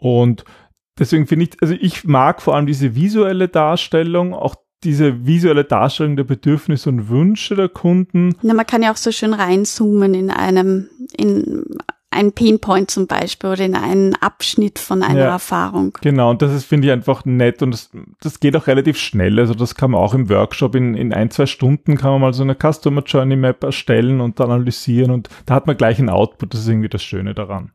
Und 0.00 0.44
deswegen 0.98 1.26
finde 1.26 1.46
ich, 1.46 1.62
also 1.62 1.74
ich 1.78 2.04
mag 2.04 2.42
vor 2.42 2.56
allem 2.56 2.66
diese 2.66 2.96
visuelle 2.96 3.48
Darstellung, 3.48 4.34
auch 4.34 4.56
diese 4.82 5.26
visuelle 5.26 5.64
Darstellung 5.64 6.16
der 6.16 6.24
Bedürfnisse 6.24 6.88
und 6.88 7.08
Wünsche 7.08 7.54
der 7.54 7.68
Kunden. 7.68 8.34
Na, 8.42 8.54
man 8.54 8.66
kann 8.66 8.82
ja 8.82 8.92
auch 8.92 8.96
so 8.96 9.12
schön 9.12 9.34
reinzoomen 9.34 10.14
in 10.14 10.30
einem, 10.30 10.88
in 11.16 11.64
ein 12.10 12.32
Painpoint 12.32 12.90
zum 12.90 13.06
Beispiel 13.06 13.50
oder 13.50 13.64
in 13.64 13.76
einen 13.76 14.14
Abschnitt 14.16 14.78
von 14.78 15.02
einer 15.02 15.20
ja, 15.20 15.30
Erfahrung. 15.30 15.96
Genau, 16.00 16.30
und 16.30 16.42
das 16.42 16.52
ist, 16.52 16.64
finde 16.64 16.88
ich, 16.88 16.92
einfach 16.92 17.24
nett 17.24 17.62
und 17.62 17.72
das, 17.72 17.90
das 18.20 18.40
geht 18.40 18.56
auch 18.56 18.66
relativ 18.66 18.98
schnell. 18.98 19.38
Also 19.38 19.54
das 19.54 19.76
kann 19.76 19.92
man 19.92 20.00
auch 20.00 20.14
im 20.14 20.28
Workshop 20.28 20.74
in, 20.74 20.94
in 20.94 21.12
ein, 21.12 21.30
zwei 21.30 21.46
Stunden 21.46 21.96
kann 21.96 22.10
man 22.12 22.20
mal 22.20 22.34
so 22.34 22.42
eine 22.42 22.56
Customer 22.56 23.02
Journey 23.02 23.36
Map 23.36 23.62
erstellen 23.62 24.20
und 24.20 24.40
analysieren 24.40 25.12
und 25.12 25.28
da 25.46 25.54
hat 25.54 25.66
man 25.66 25.76
gleich 25.76 25.98
einen 25.98 26.08
Output. 26.08 26.54
Das 26.54 26.60
ist 26.60 26.68
irgendwie 26.68 26.88
das 26.88 27.02
Schöne 27.02 27.34
daran. 27.34 27.72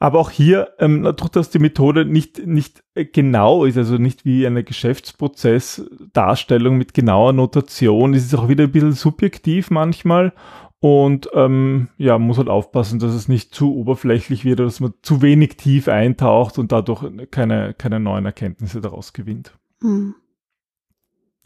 Aber 0.00 0.20
auch 0.20 0.30
hier, 0.30 0.74
ähm, 0.78 1.02
dadurch, 1.02 1.30
dass 1.30 1.50
die 1.50 1.58
Methode 1.58 2.04
nicht, 2.04 2.46
nicht 2.46 2.84
genau 2.94 3.64
ist, 3.64 3.76
also 3.76 3.96
nicht 3.96 4.24
wie 4.24 4.46
eine 4.46 4.62
Geschäftsprozessdarstellung 4.62 6.78
mit 6.78 6.94
genauer 6.94 7.32
Notation, 7.32 8.14
ist 8.14 8.26
es 8.26 8.34
auch 8.34 8.48
wieder 8.48 8.62
ein 8.64 8.72
bisschen 8.72 8.92
subjektiv 8.92 9.70
manchmal. 9.70 10.32
Und 10.80 11.28
ähm, 11.34 11.88
ja, 11.96 12.18
muss 12.18 12.38
halt 12.38 12.48
aufpassen, 12.48 13.00
dass 13.00 13.12
es 13.12 13.26
nicht 13.26 13.52
zu 13.52 13.74
oberflächlich 13.74 14.44
wird, 14.44 14.60
dass 14.60 14.78
man 14.78 14.94
zu 15.02 15.22
wenig 15.22 15.56
tief 15.56 15.88
eintaucht 15.88 16.56
und 16.58 16.70
dadurch 16.70 17.04
keine, 17.32 17.74
keine 17.74 17.98
neuen 17.98 18.26
Erkenntnisse 18.26 18.80
daraus 18.80 19.12
gewinnt. 19.12 19.58
Mhm. 19.80 20.14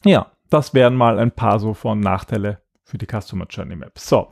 Ja, 0.04 0.32
das 0.50 0.74
wären 0.74 0.96
mal 0.96 1.18
ein 1.18 1.30
paar 1.30 1.60
so 1.60 1.72
von 1.72 2.00
Nachteile 2.00 2.60
für 2.84 2.98
die 2.98 3.06
Customer 3.06 3.46
Journey 3.48 3.76
Map. 3.76 3.98
So, 3.98 4.28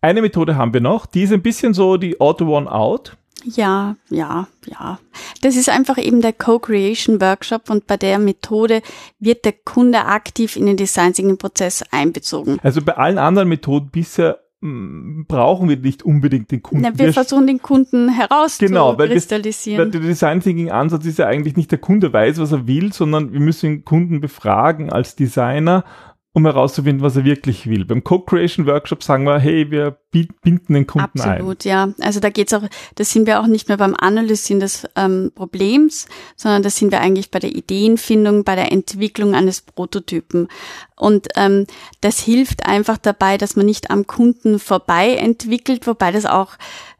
eine 0.00 0.22
Methode 0.22 0.54
haben 0.54 0.72
wir 0.72 0.80
noch, 0.80 1.06
die 1.06 1.22
ist 1.22 1.32
ein 1.32 1.42
bisschen 1.42 1.74
so 1.74 1.96
die 1.96 2.20
Auto 2.20 2.56
One 2.56 2.70
Out. 2.70 3.16
Ja, 3.44 3.96
ja, 4.10 4.48
ja. 4.66 4.98
Das 5.42 5.56
ist 5.56 5.68
einfach 5.68 5.98
eben 5.98 6.20
der 6.20 6.32
Co-Creation 6.32 7.20
Workshop 7.20 7.70
und 7.70 7.86
bei 7.86 7.96
der 7.96 8.18
Methode 8.18 8.82
wird 9.18 9.44
der 9.44 9.52
Kunde 9.52 10.06
aktiv 10.06 10.56
in 10.56 10.66
den 10.66 10.76
Design 10.76 11.12
Thinking 11.12 11.38
Prozess 11.38 11.84
einbezogen. 11.90 12.58
Also 12.62 12.82
bei 12.82 12.96
allen 12.96 13.18
anderen 13.18 13.48
Methoden 13.48 13.90
bisher 13.90 14.40
mm, 14.60 15.24
brauchen 15.28 15.68
wir 15.68 15.76
nicht 15.76 16.02
unbedingt 16.02 16.50
den 16.50 16.62
Kunden. 16.62 16.82
Na, 16.82 16.98
wir, 16.98 17.06
wir 17.06 17.12
versuchen 17.12 17.46
den 17.46 17.62
Kunden 17.62 18.08
herauszukristallisieren. 18.08 19.78
Genau, 19.78 19.94
weil 19.94 20.00
der 20.00 20.08
Design 20.08 20.40
Thinking 20.40 20.70
Ansatz 20.70 21.04
ist 21.04 21.18
ja 21.18 21.26
eigentlich 21.26 21.56
nicht 21.56 21.70
der 21.70 21.78
Kunde 21.78 22.12
weiß, 22.12 22.38
was 22.38 22.52
er 22.52 22.66
will, 22.66 22.92
sondern 22.92 23.32
wir 23.32 23.40
müssen 23.40 23.70
den 23.70 23.84
Kunden 23.84 24.20
befragen 24.20 24.90
als 24.90 25.14
Designer 25.14 25.84
um 26.36 26.44
herauszufinden, 26.44 27.02
was 27.02 27.16
er 27.16 27.24
wirklich 27.24 27.66
will. 27.66 27.86
Beim 27.86 28.04
Co-Creation 28.04 28.66
Workshop 28.66 29.02
sagen 29.02 29.24
wir, 29.24 29.38
hey, 29.38 29.70
wir 29.70 29.96
binden 30.10 30.74
den 30.74 30.86
Kunden 30.86 31.06
Absolut, 31.06 31.26
ein. 31.26 31.32
Absolut, 31.32 31.64
ja. 31.64 31.88
Also 32.02 32.20
da 32.20 32.28
geht's 32.28 32.52
auch, 32.52 32.62
da 32.94 33.04
sind 33.04 33.26
wir 33.26 33.40
auch 33.40 33.46
nicht 33.46 33.68
mehr 33.68 33.78
beim 33.78 33.94
Analysieren 33.98 34.60
des 34.60 34.86
ähm, 34.96 35.32
Problems, 35.34 36.06
sondern 36.36 36.62
da 36.62 36.68
sind 36.68 36.92
wir 36.92 37.00
eigentlich 37.00 37.30
bei 37.30 37.38
der 37.38 37.56
Ideenfindung, 37.56 38.44
bei 38.44 38.54
der 38.54 38.70
Entwicklung 38.70 39.34
eines 39.34 39.62
Prototypen. 39.62 40.48
Und 40.94 41.28
ähm, 41.36 41.66
das 42.02 42.20
hilft 42.20 42.66
einfach 42.66 42.98
dabei, 42.98 43.38
dass 43.38 43.56
man 43.56 43.64
nicht 43.64 43.90
am 43.90 44.06
Kunden 44.06 44.58
vorbei 44.58 45.14
entwickelt, 45.14 45.86
wobei 45.86 46.12
das 46.12 46.26
auch 46.26 46.58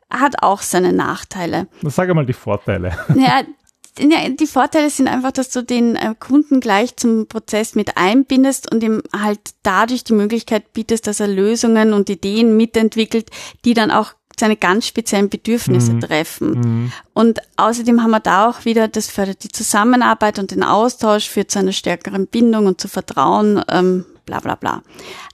hat 0.08 0.42
auch 0.42 0.62
seine 0.62 0.92
Nachteile. 0.92 1.66
Sag 1.82 2.08
einmal 2.08 2.24
die 2.24 2.32
Vorteile. 2.32 2.96
Ja, 3.14 3.16
ja, 3.16 3.42
die 3.98 4.46
Vorteile 4.46 4.90
sind 4.90 5.08
einfach, 5.08 5.32
dass 5.32 5.50
du 5.50 5.62
den 5.62 5.96
äh, 5.96 6.14
Kunden 6.18 6.60
gleich 6.60 6.96
zum 6.96 7.26
Prozess 7.26 7.74
mit 7.74 7.96
einbindest 7.96 8.70
und 8.72 8.82
ihm 8.82 9.02
halt 9.18 9.40
dadurch 9.62 10.04
die 10.04 10.12
Möglichkeit 10.12 10.72
bietest, 10.72 11.06
dass 11.06 11.20
er 11.20 11.28
Lösungen 11.28 11.92
und 11.92 12.10
Ideen 12.10 12.56
mitentwickelt, 12.56 13.30
die 13.64 13.74
dann 13.74 13.90
auch 13.90 14.12
seine 14.38 14.56
ganz 14.56 14.86
speziellen 14.86 15.30
Bedürfnisse 15.30 15.94
mhm. 15.94 16.00
treffen. 16.00 16.50
Mhm. 16.50 16.92
Und 17.14 17.40
außerdem 17.56 18.02
haben 18.02 18.10
wir 18.10 18.20
da 18.20 18.50
auch 18.50 18.66
wieder, 18.66 18.86
das 18.86 19.08
fördert 19.08 19.42
die 19.44 19.48
Zusammenarbeit 19.48 20.38
und 20.38 20.50
den 20.50 20.62
Austausch, 20.62 21.28
führt 21.28 21.50
zu 21.50 21.58
einer 21.58 21.72
stärkeren 21.72 22.26
Bindung 22.26 22.66
und 22.66 22.80
zu 22.80 22.88
Vertrauen, 22.88 23.62
ähm, 23.70 24.04
bla 24.26 24.40
bla 24.40 24.56
bla. 24.56 24.82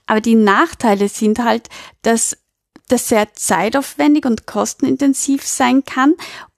Aber 0.05 0.21
die 0.21 0.35
Nachteile 0.35 1.09
sind 1.09 1.39
halt, 1.43 1.67
dass 2.01 2.37
das 2.87 3.09
sehr 3.09 3.33
zeitaufwendig 3.33 4.25
und 4.25 4.45
kostenintensiv 4.45 5.45
sein 5.45 5.83
kann 5.83 6.13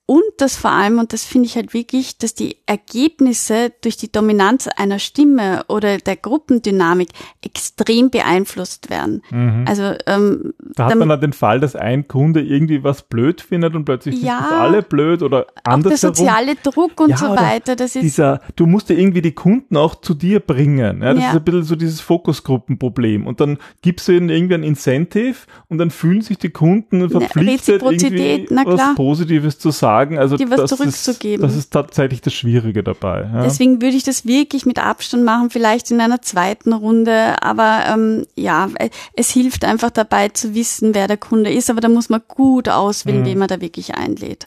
und 0.08 0.22
das 0.38 0.56
vor 0.56 0.70
allem, 0.70 1.00
und 1.00 1.12
das 1.12 1.24
finde 1.24 1.46
ich 1.46 1.56
halt 1.56 1.74
wirklich, 1.74 2.16
dass 2.16 2.32
die 2.32 2.58
Ergebnisse 2.66 3.72
durch 3.80 3.96
die 3.96 4.10
Dominanz 4.10 4.68
einer 4.68 5.00
Stimme 5.00 5.64
oder 5.66 5.98
der 5.98 6.14
Gruppendynamik 6.14 7.08
extrem 7.42 8.10
beeinflusst 8.10 8.88
werden. 8.88 9.22
Mhm. 9.32 9.64
Also 9.66 9.94
ähm, 10.06 10.54
da 10.76 10.86
hat 10.86 10.96
man 10.96 11.08
dann 11.08 11.20
den 11.20 11.32
Fall, 11.32 11.58
dass 11.58 11.74
ein 11.74 12.06
Kunde 12.06 12.40
irgendwie 12.40 12.84
was 12.84 13.02
blöd 13.02 13.40
findet 13.40 13.74
und 13.74 13.84
plötzlich 13.84 14.22
ja, 14.22 14.46
sind 14.48 14.56
alle 14.56 14.82
blöd 14.82 15.22
oder 15.22 15.48
anders. 15.64 16.00
Der 16.00 16.10
soziale 16.10 16.54
Druck 16.54 17.00
und 17.00 17.10
ja, 17.10 17.16
so 17.16 17.30
weiter. 17.30 17.74
Das 17.74 17.96
ist 17.96 18.02
dieser, 18.02 18.40
du 18.54 18.66
musst 18.66 18.88
ja 18.90 18.96
irgendwie 18.96 19.22
die 19.22 19.34
Kunden 19.34 19.76
auch 19.76 19.96
zu 19.96 20.14
dir 20.14 20.38
bringen. 20.38 21.02
Ja, 21.02 21.14
das 21.14 21.22
ja. 21.22 21.30
ist 21.30 21.36
ein 21.36 21.44
bisschen 21.44 21.62
so 21.64 21.74
dieses 21.74 22.00
Fokusgruppenproblem. 22.00 23.26
Und 23.26 23.40
dann 23.40 23.58
gibst 23.82 24.06
du 24.06 24.12
ihnen 24.12 24.28
irgendwie 24.28 24.54
ein 24.54 24.62
Incentive 24.62 25.38
und 25.66 25.78
dann 25.78 25.90
fühlen 25.90 26.22
sich 26.22 26.38
die 26.38 26.50
Kunden 26.50 27.10
verpflichtet, 27.10 27.82
irgendwie 27.82 28.46
was 28.50 28.94
Positives 28.94 29.58
zu 29.58 29.72
sagen 29.72 29.95
sagen. 29.96 30.18
Also 30.18 30.36
dir 30.36 30.50
was 30.50 30.70
zurückzugeben. 30.70 31.46
Ist, 31.46 31.52
das 31.52 31.58
ist 31.58 31.72
tatsächlich 31.72 32.20
das 32.20 32.34
Schwierige 32.34 32.82
dabei. 32.82 33.28
Ja. 33.32 33.42
Deswegen 33.42 33.80
würde 33.80 33.96
ich 33.96 34.04
das 34.04 34.26
wirklich 34.26 34.66
mit 34.66 34.78
Abstand 34.78 35.24
machen, 35.24 35.50
vielleicht 35.50 35.90
in 35.90 36.00
einer 36.00 36.22
zweiten 36.22 36.72
Runde. 36.72 37.42
Aber 37.42 37.80
ähm, 37.88 38.26
ja, 38.34 38.68
es 39.14 39.30
hilft 39.30 39.64
einfach 39.64 39.90
dabei 39.90 40.28
zu 40.28 40.54
wissen, 40.54 40.94
wer 40.94 41.08
der 41.08 41.16
Kunde 41.16 41.52
ist. 41.52 41.70
Aber 41.70 41.80
da 41.80 41.88
muss 41.88 42.08
man 42.08 42.22
gut 42.28 42.68
auswählen, 42.68 43.20
mhm. 43.20 43.26
wen 43.26 43.38
man 43.38 43.48
da 43.48 43.60
wirklich 43.60 43.94
einlädt. 43.94 44.46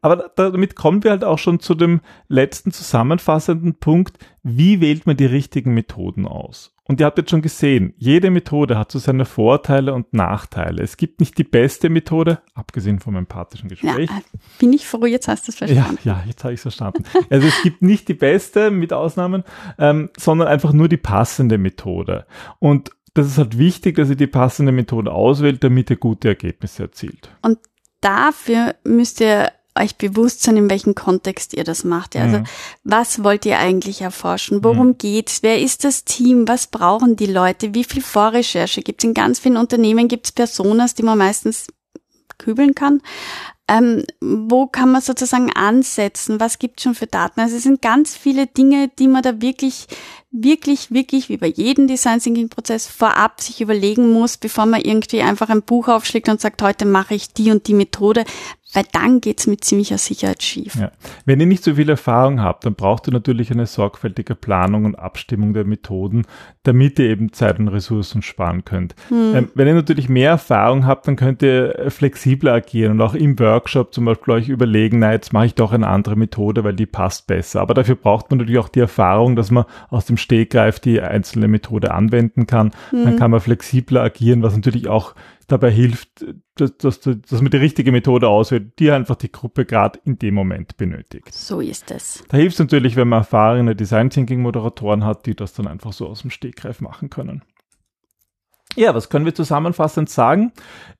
Aber 0.00 0.30
damit 0.36 0.76
kommen 0.76 1.02
wir 1.02 1.10
halt 1.10 1.24
auch 1.24 1.38
schon 1.38 1.60
zu 1.60 1.74
dem 1.74 2.00
letzten 2.28 2.72
zusammenfassenden 2.72 3.74
Punkt. 3.74 4.18
Wie 4.42 4.80
wählt 4.80 5.06
man 5.06 5.16
die 5.16 5.26
richtigen 5.26 5.74
Methoden 5.74 6.26
aus? 6.26 6.74
Und 6.88 7.00
ihr 7.00 7.06
habt 7.06 7.18
jetzt 7.18 7.30
schon 7.30 7.42
gesehen, 7.42 7.92
jede 7.98 8.30
Methode 8.30 8.78
hat 8.78 8.90
so 8.90 8.98
seine 8.98 9.26
Vorteile 9.26 9.92
und 9.92 10.14
Nachteile. 10.14 10.82
Es 10.82 10.96
gibt 10.96 11.20
nicht 11.20 11.36
die 11.36 11.44
beste 11.44 11.90
Methode, 11.90 12.40
abgesehen 12.54 12.98
vom 12.98 13.14
empathischen 13.14 13.68
Gespräch. 13.68 14.08
Ja, 14.08 14.22
bin 14.58 14.72
ich 14.72 14.86
froh, 14.86 15.04
jetzt 15.04 15.28
hast 15.28 15.46
du 15.46 15.52
es 15.52 15.58
verstanden. 15.58 15.98
Ja, 16.04 16.14
ja 16.14 16.24
jetzt 16.26 16.44
habe 16.44 16.54
ich 16.54 16.58
es 16.58 16.62
verstanden. 16.62 17.04
also 17.28 17.46
es 17.46 17.62
gibt 17.62 17.82
nicht 17.82 18.08
die 18.08 18.14
beste, 18.14 18.70
mit 18.70 18.94
Ausnahmen, 18.94 19.44
ähm, 19.78 20.08
sondern 20.16 20.48
einfach 20.48 20.72
nur 20.72 20.88
die 20.88 20.96
passende 20.96 21.58
Methode. 21.58 22.26
Und 22.58 22.90
das 23.12 23.26
ist 23.26 23.36
halt 23.36 23.58
wichtig, 23.58 23.96
dass 23.96 24.08
ihr 24.08 24.16
die 24.16 24.26
passende 24.26 24.72
Methode 24.72 25.12
auswählt, 25.12 25.62
damit 25.62 25.90
ihr 25.90 25.96
gute 25.96 26.28
Ergebnisse 26.28 26.84
erzielt. 26.84 27.30
Und 27.42 27.58
dafür 28.00 28.76
müsst 28.84 29.20
ihr 29.20 29.52
euch 29.82 29.96
bewusst 29.96 30.42
sein, 30.42 30.56
in 30.56 30.70
welchem 30.70 30.94
Kontext 30.94 31.54
ihr 31.54 31.64
das 31.64 31.84
macht. 31.84 32.14
Ja? 32.14 32.22
Also 32.22 32.38
mhm. 32.38 32.44
was 32.84 33.24
wollt 33.24 33.46
ihr 33.46 33.58
eigentlich 33.58 34.00
erforschen? 34.00 34.64
Worum 34.64 34.88
mhm. 34.88 34.98
geht's? 34.98 35.42
Wer 35.42 35.60
ist 35.60 35.84
das 35.84 36.04
Team? 36.04 36.46
Was 36.48 36.66
brauchen 36.66 37.16
die 37.16 37.26
Leute? 37.26 37.74
Wie 37.74 37.84
viel 37.84 38.02
Vorrecherche 38.02 38.82
gibt's 38.82 39.04
In 39.04 39.14
ganz 39.14 39.38
vielen 39.38 39.56
Unternehmen 39.56 40.08
gibt's 40.08 40.32
Personas, 40.32 40.94
die 40.94 41.02
man 41.02 41.18
meistens 41.18 41.68
kübeln 42.38 42.74
kann. 42.74 43.02
Ähm, 43.70 44.04
wo 44.22 44.66
kann 44.66 44.90
man 44.90 45.02
sozusagen 45.02 45.52
ansetzen? 45.52 46.40
Was 46.40 46.58
gibt's 46.58 46.84
schon 46.84 46.94
für 46.94 47.06
Daten? 47.06 47.40
Also 47.40 47.56
es 47.56 47.64
sind 47.64 47.82
ganz 47.82 48.16
viele 48.16 48.46
Dinge, 48.46 48.88
die 48.98 49.08
man 49.08 49.22
da 49.22 49.42
wirklich, 49.42 49.86
wirklich, 50.30 50.90
wirklich, 50.90 51.28
wie 51.28 51.36
bei 51.36 51.48
jedem 51.48 51.86
Design 51.86 52.18
Thinking 52.18 52.48
Prozess 52.48 52.86
vorab 52.86 53.42
sich 53.42 53.60
überlegen 53.60 54.10
muss, 54.10 54.38
bevor 54.38 54.64
man 54.64 54.80
irgendwie 54.80 55.20
einfach 55.20 55.50
ein 55.50 55.62
Buch 55.62 55.88
aufschlägt 55.88 56.30
und 56.30 56.40
sagt, 56.40 56.62
heute 56.62 56.86
mache 56.86 57.14
ich 57.14 57.34
die 57.34 57.50
und 57.50 57.66
die 57.66 57.74
Methode, 57.74 58.24
weil 58.74 58.84
dann 58.92 59.20
geht's 59.20 59.46
mit 59.46 59.64
ziemlicher 59.64 59.96
Sicherheit 59.96 60.42
schief. 60.42 60.74
Ja. 60.74 60.90
Wenn 61.24 61.40
ihr 61.40 61.46
nicht 61.46 61.64
so 61.64 61.74
viel 61.74 61.88
Erfahrung 61.88 62.42
habt, 62.42 62.66
dann 62.66 62.74
braucht 62.74 63.08
ihr 63.08 63.12
natürlich 63.12 63.50
eine 63.50 63.66
sorgfältige 63.66 64.34
Planung 64.34 64.84
und 64.84 64.94
Abstimmung 64.94 65.54
der 65.54 65.64
Methoden, 65.64 66.26
damit 66.64 66.98
ihr 66.98 67.06
eben 67.06 67.32
Zeit 67.32 67.58
und 67.58 67.68
Ressourcen 67.68 68.20
sparen 68.20 68.66
könnt. 68.66 68.94
Hm. 69.08 69.34
Ähm, 69.34 69.48
wenn 69.54 69.68
ihr 69.68 69.74
natürlich 69.74 70.10
mehr 70.10 70.30
Erfahrung 70.30 70.86
habt, 70.86 71.08
dann 71.08 71.16
könnt 71.16 71.42
ihr 71.42 71.86
flexibler 71.88 72.52
agieren 72.54 72.92
und 72.92 73.00
auch 73.00 73.14
im 73.14 73.38
Workshop 73.38 73.94
zum 73.94 74.04
Beispiel 74.04 74.34
euch 74.34 74.48
überlegen, 74.50 74.98
na, 74.98 75.12
jetzt 75.12 75.32
mache 75.32 75.46
ich 75.46 75.54
doch 75.54 75.72
eine 75.72 75.88
andere 75.88 76.16
Methode, 76.16 76.62
weil 76.62 76.74
die 76.74 76.86
passt 76.86 77.26
besser. 77.26 77.62
Aber 77.62 77.72
dafür 77.72 77.94
braucht 77.94 78.30
man 78.30 78.38
natürlich 78.38 78.58
auch 78.60 78.68
die 78.68 78.80
Erfahrung, 78.80 79.34
dass 79.34 79.50
man 79.50 79.64
aus 79.88 80.04
dem 80.04 80.18
Stegreif 80.18 80.78
die 80.78 81.00
einzelne 81.00 81.48
Methode 81.48 81.94
anwenden 81.94 82.46
kann. 82.46 82.72
Hm. 82.90 83.04
Dann 83.04 83.16
kann 83.16 83.30
man 83.30 83.40
flexibler 83.40 84.02
agieren, 84.02 84.42
was 84.42 84.54
natürlich 84.54 84.88
auch 84.88 85.14
dabei 85.48 85.70
hilft, 85.70 86.24
dass, 86.54 86.76
dass, 86.76 87.00
dass 87.00 87.42
man 87.42 87.50
die 87.50 87.56
richtige 87.56 87.90
Methode 87.90 88.28
auswählt, 88.28 88.78
die 88.78 88.90
einfach 88.90 89.16
die 89.16 89.32
Gruppe 89.32 89.64
gerade 89.64 89.98
in 90.04 90.18
dem 90.18 90.34
Moment 90.34 90.76
benötigt. 90.76 91.32
So 91.32 91.60
ist 91.60 91.90
es. 91.90 92.22
Da 92.28 92.36
hilft 92.36 92.54
es 92.54 92.60
natürlich, 92.60 92.94
wenn 92.96 93.08
man 93.08 93.20
erfahrene 93.20 93.74
Design 93.74 94.10
Thinking 94.10 94.40
Moderatoren 94.42 95.04
hat, 95.04 95.26
die 95.26 95.34
das 95.34 95.54
dann 95.54 95.66
einfach 95.66 95.92
so 95.92 96.06
aus 96.06 96.20
dem 96.20 96.30
Stegreif 96.30 96.80
machen 96.80 97.10
können. 97.10 97.42
Ja, 98.76 98.94
was 98.94 99.08
können 99.08 99.24
wir 99.24 99.34
zusammenfassend 99.34 100.10
sagen? 100.10 100.52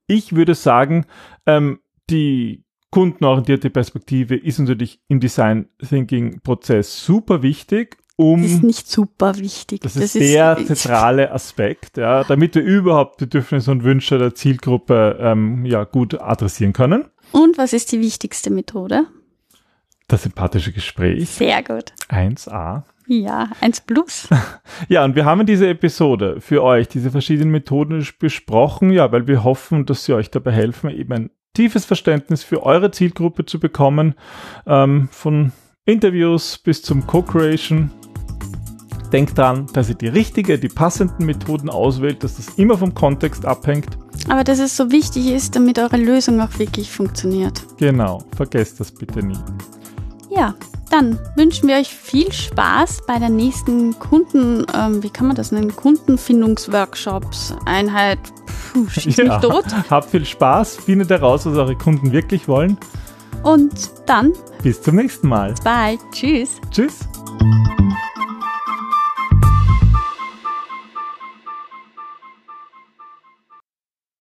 Ich 0.06 0.34
würde 0.34 0.54
sagen, 0.54 1.06
ähm, 1.46 1.80
die 2.10 2.64
kundenorientierte 2.90 3.68
Perspektive 3.68 4.34
ist 4.34 4.58
natürlich 4.58 5.00
im 5.08 5.20
Design 5.20 5.68
Thinking 5.78 6.40
Prozess 6.40 7.04
super 7.04 7.42
wichtig 7.42 7.97
um. 8.18 8.42
Das 8.42 8.50
ist 8.50 8.64
nicht 8.64 8.90
super 8.90 9.38
wichtig. 9.38 9.80
Das, 9.80 9.94
das 9.94 10.16
ist 10.16 10.20
der 10.20 10.56
zentrale 10.66 11.30
Aspekt, 11.30 11.96
ja, 11.96 12.24
damit 12.24 12.56
wir 12.56 12.62
überhaupt 12.62 13.18
Bedürfnisse 13.18 13.70
und 13.70 13.84
Wünsche 13.84 14.18
der 14.18 14.34
Zielgruppe 14.34 15.16
ähm, 15.20 15.64
ja 15.64 15.84
gut 15.84 16.20
adressieren 16.20 16.72
können. 16.72 17.04
Und 17.30 17.58
was 17.58 17.72
ist 17.72 17.92
die 17.92 18.00
wichtigste 18.00 18.50
Methode? 18.50 19.04
Das 20.08 20.24
sympathische 20.24 20.72
Gespräch. 20.72 21.28
Sehr 21.30 21.62
gut. 21.62 21.92
1a. 22.08 22.82
Ja, 23.06 23.50
1 23.60 23.82
plus. 23.82 24.28
ja, 24.88 25.04
und 25.04 25.14
wir 25.14 25.24
haben 25.24 25.40
in 25.40 25.46
dieser 25.46 25.68
Episode 25.68 26.40
für 26.40 26.62
euch 26.62 26.88
diese 26.88 27.10
verschiedenen 27.10 27.50
Methoden 27.50 28.06
besprochen, 28.18 28.90
ja, 28.90 29.12
weil 29.12 29.26
wir 29.26 29.44
hoffen, 29.44 29.86
dass 29.86 30.04
sie 30.04 30.14
euch 30.14 30.30
dabei 30.30 30.52
helfen, 30.52 30.90
eben 30.90 31.12
ein 31.12 31.30
tiefes 31.54 31.84
Verständnis 31.84 32.42
für 32.42 32.64
eure 32.64 32.90
Zielgruppe 32.90 33.46
zu 33.46 33.60
bekommen, 33.60 34.14
ähm, 34.66 35.08
von 35.12 35.52
Interviews 35.86 36.58
bis 36.58 36.82
zum 36.82 37.06
Co-Creation 37.06 37.90
Denkt 39.12 39.38
dran, 39.38 39.66
dass 39.72 39.88
ihr 39.88 39.94
die 39.94 40.08
richtige, 40.08 40.58
die 40.58 40.68
passenden 40.68 41.24
Methoden 41.24 41.70
auswählt, 41.70 42.22
dass 42.22 42.36
das 42.36 42.48
immer 42.56 42.76
vom 42.76 42.94
Kontext 42.94 43.46
abhängt. 43.46 43.96
Aber 44.28 44.44
dass 44.44 44.58
es 44.58 44.76
so 44.76 44.90
wichtig 44.90 45.28
ist, 45.28 45.56
damit 45.56 45.78
eure 45.78 45.96
Lösung 45.96 46.40
auch 46.40 46.58
wirklich 46.58 46.90
funktioniert. 46.90 47.62
Genau, 47.78 48.22
vergesst 48.36 48.80
das 48.80 48.92
bitte 48.92 49.24
nie. 49.24 49.38
Ja, 50.30 50.54
dann 50.90 51.18
wünschen 51.36 51.68
wir 51.68 51.76
euch 51.76 51.88
viel 51.88 52.32
Spaß 52.32 53.02
bei 53.06 53.18
der 53.18 53.28
nächsten 53.28 53.98
Kunden, 53.98 54.66
ähm, 54.74 55.02
wie 55.02 55.10
kann 55.10 55.26
man 55.26 55.36
das 55.36 55.52
nennen, 55.52 55.74
Kundenfindungsworkshops, 55.74 57.54
Einheit, 57.64 58.18
puh, 58.72 58.88
schieß 58.88 59.16
ja, 59.18 59.24
mich 59.24 59.48
tot. 59.48 59.64
Habt 59.90 60.10
viel 60.10 60.24
Spaß, 60.24 60.76
findet 60.76 61.10
heraus, 61.10 61.46
was 61.46 61.56
eure 61.56 61.76
Kunden 61.76 62.12
wirklich 62.12 62.48
wollen. 62.48 62.78
Und 63.42 63.90
dann 64.06 64.32
bis 64.62 64.82
zum 64.82 64.96
nächsten 64.96 65.28
Mal. 65.28 65.54
Bye, 65.62 65.98
tschüss. 66.12 66.60
Tschüss. 66.70 67.00